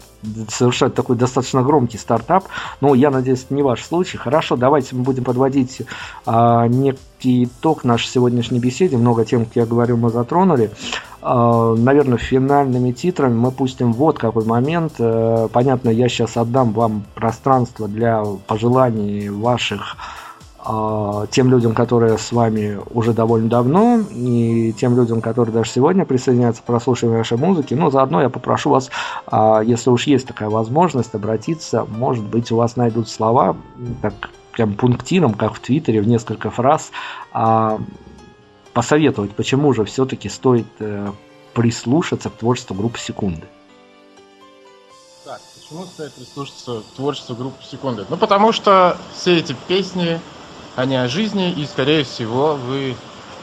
[0.50, 2.46] совершают такой достаточно громкий стартап,
[2.82, 4.18] но я надеюсь, это не ваш случай.
[4.18, 5.82] Хорошо, давайте мы будем подводить
[6.26, 8.98] а, некий итог нашей сегодняшней беседе.
[8.98, 10.72] Много тем, как я говорил, мы затронули.
[11.22, 14.94] А, наверное, финальными титрами мы пустим вот какой момент.
[15.00, 20.29] Э, Понятно, я сейчас отдам вам пространство для пожеланий ваших а,
[21.32, 26.62] тем людям, которые с вами уже довольно давно, и тем людям, которые даже сегодня присоединяются
[26.62, 27.74] к прослушиванию нашей музыки.
[27.74, 28.90] Но заодно я попрошу вас,
[29.26, 31.86] а, если уж есть такая возможность, обратиться.
[31.86, 33.56] Может быть, у вас найдут слова,
[34.02, 34.14] так
[34.52, 36.92] прям пунктиром, как в Твиттере, в несколько фраз,
[37.32, 37.80] а,
[38.74, 41.12] посоветовать, почему же все-таки стоит э,
[41.54, 43.44] прислушаться к творчеству группы Секунды.
[45.26, 48.06] Так, почему стоит прислушаться к творчеству группы Секунды?
[48.10, 50.20] Ну, потому что все эти песни,
[50.80, 52.96] они о жизни, и, скорее всего, вы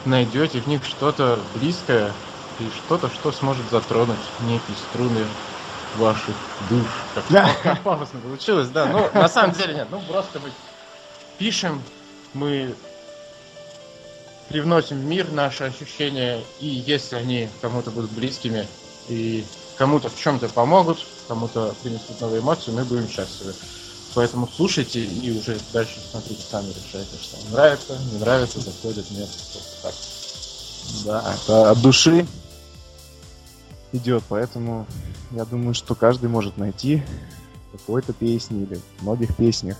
[0.05, 2.11] найдете в них что-то близкое
[2.59, 5.23] и что-то, что сможет затронуть некие струны
[5.97, 6.35] ваших
[6.69, 6.87] душ.
[7.13, 8.87] Как, как пафосно получилось, да.
[8.87, 9.87] Ну, на самом деле нет.
[9.91, 10.49] Ну, просто мы
[11.37, 11.81] пишем,
[12.33, 12.73] мы
[14.49, 18.67] привносим в мир наши ощущения, и если они кому-то будут близкими
[19.09, 19.45] и
[19.77, 23.53] кому-то в чем-то помогут, кому-то принесут новые эмоции, мы будем счастливы.
[24.15, 29.29] Поэтому слушайте и уже дальше смотрите, сами решайте, что вам нравится, не нравится, заходит, нет.
[29.29, 29.93] Просто так.
[31.05, 32.25] Да, это от души
[33.91, 34.87] идет, поэтому
[35.31, 37.03] я думаю, что каждый может найти
[37.71, 39.77] какой-то песне или в многих песнях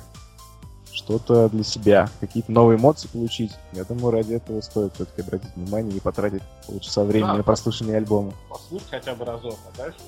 [0.91, 3.51] что-то для себя, какие-то новые эмоции получить.
[3.73, 7.37] Я думаю, ради этого стоит все-таки обратить внимание и потратить полчаса времени Да.
[7.37, 8.33] на прослушивание альбома.
[8.49, 9.99] Послушать хотя бы разок, а дальше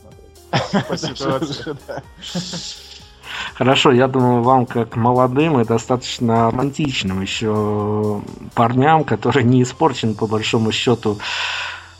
[0.00, 0.88] смотреть.
[0.88, 1.76] По ситуации.
[3.54, 8.22] Хорошо, я думаю, вам, как молодым и достаточно романтичным еще
[8.54, 11.18] парням, которые не испорчены, по большому счету,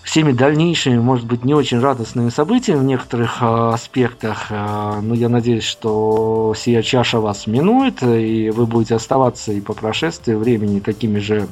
[0.02, 5.28] всеми дальнейшими, может быть, не очень радостными событиями в некоторых э, аспектах, э, но я
[5.28, 11.18] надеюсь, что сия чаша вас минует, и вы будете оставаться и по прошествии времени такими
[11.18, 11.46] же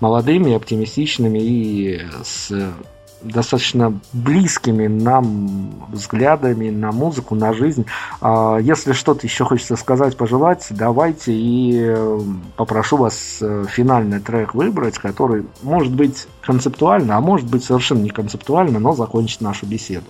[0.00, 2.50] молодыми, оптимистичными и с
[3.24, 7.86] достаточно близкими нам взглядами на музыку, на жизнь.
[8.20, 12.20] А, если что-то еще хочется сказать, пожелать, давайте и э,
[12.56, 18.10] попрошу вас э, финальный трек выбрать, который может быть концептуально, а может быть совершенно не
[18.10, 20.06] концептуально, но закончит нашу беседу.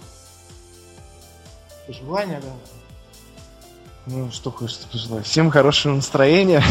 [1.87, 2.53] Пожелания, да.
[4.07, 5.25] Ну, что хочется пожелать?
[5.25, 6.63] Всем хорошего настроения,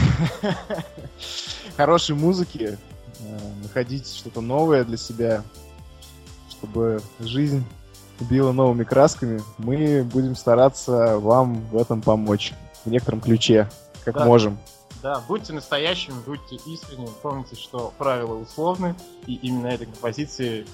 [1.77, 2.77] хорошей музыки,
[3.19, 5.43] э, находить что-то новое для себя,
[6.63, 7.65] чтобы жизнь
[8.21, 9.41] била новыми красками.
[9.57, 12.53] Мы будем стараться вам в этом помочь.
[12.85, 13.69] В некотором ключе,
[14.05, 14.25] как Да.
[14.25, 14.57] можем.
[15.01, 18.95] Да, будьте настоящими, будьте искренними, помните, что правила условны,
[19.25, 20.65] и именно этой композиции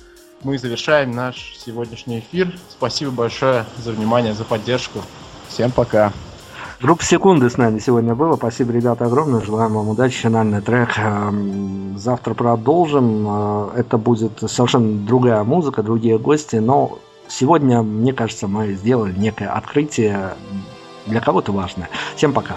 [0.44, 2.56] мы завершаем наш сегодняшний эфир.
[2.70, 5.00] Спасибо большое за внимание, за поддержку.
[5.48, 6.14] Всем пока.
[6.82, 8.38] Группа секунды с нами сегодня было.
[8.38, 9.42] Спасибо, ребята, огромное.
[9.42, 10.16] Желаем вам удачи.
[10.22, 10.98] Финальный трек.
[10.98, 13.26] Эм, Завтра продолжим.
[13.28, 16.56] Э, Это будет совершенно другая музыка, другие гости.
[16.56, 20.36] Но сегодня, мне кажется, мы сделали некое открытие
[21.06, 21.90] для кого-то важное.
[22.16, 22.56] Всем пока.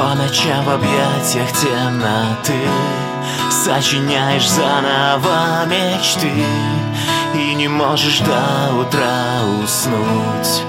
[0.00, 2.58] По ночам в объятиях темноты.
[3.50, 6.32] Сочиняешь заново мечты
[7.34, 10.62] И не можешь до утра уснуть.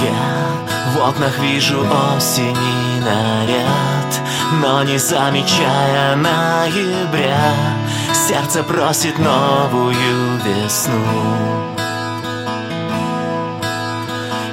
[0.00, 4.20] Я в окнах вижу осенний наряд
[4.62, 7.52] Но не замечая ноября.
[8.14, 11.04] Сердце просит новую весну.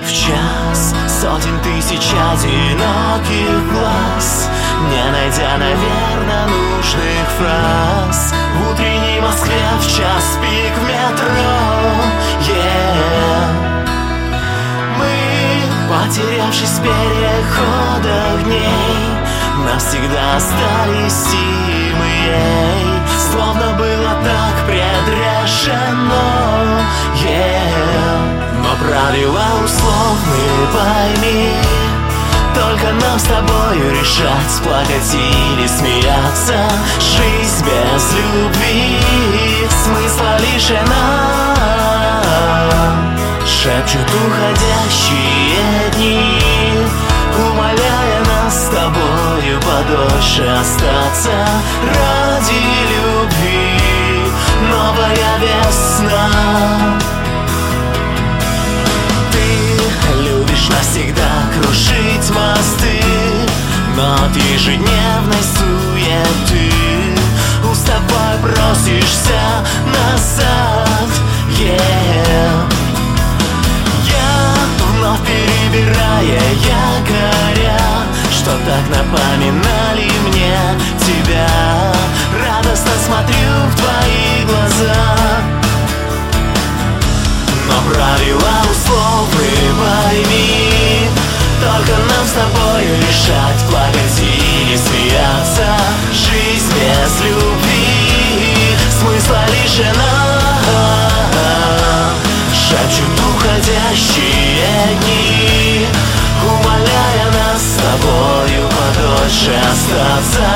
[0.03, 4.49] В час сотен тысяч одиноких глаз
[4.89, 11.27] Не найдя, наверное, нужных фраз В утренней Москве в час пик в метро
[12.49, 13.49] yeah.
[14.97, 15.13] Мы,
[15.93, 19.05] потерявшись в переходах дней
[19.63, 21.93] Навсегда остались и
[23.31, 26.23] Словно было так предрешено
[27.23, 28.40] yeah.
[28.91, 31.53] Правила условны, пойми
[32.53, 36.69] Только нам с тобою решать Плакать или смеяться.
[36.99, 38.99] Жизнь без любви.
[39.85, 41.55] Смысла лишена
[43.45, 46.85] Шепчут уходящие дни
[47.47, 51.47] Умоляя нас с тобою подольше остаться
[51.87, 52.59] Ради
[52.91, 53.79] любви.
[54.69, 55.90] Новая весна
[64.01, 66.71] от ежедневной суеты.
[67.71, 69.41] Уставай, бросишься
[69.85, 71.09] назад.
[71.59, 72.71] Yeah.
[74.07, 74.55] Я
[74.87, 77.77] вновь перебирая якоря
[78.31, 80.57] Что так напоминали мне
[80.99, 81.47] тебя.
[82.33, 85.17] Радостно смотрю в твои глаза.
[87.67, 91.10] Но правила условны, пойми
[92.31, 95.67] с тобой решать, плакать или смеяться.
[96.13, 100.49] Жизнь без любви смысла лишена.
[102.53, 105.87] Шепчут уходящие дни
[106.41, 110.47] Умоляя нас с тобою подольше остаться.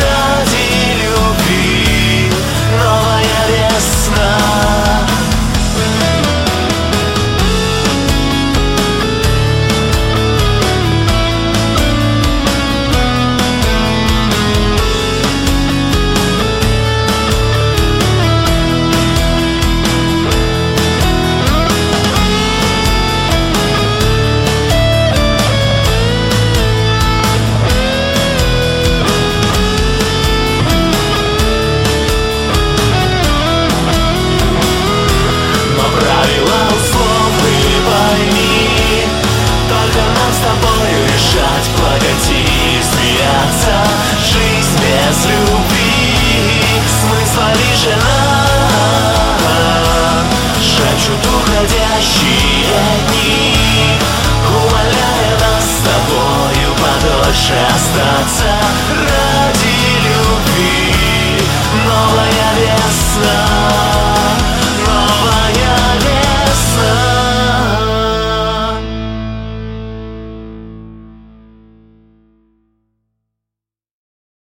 [0.00, 0.66] Ради
[1.00, 2.32] любви
[2.76, 3.99] новая весна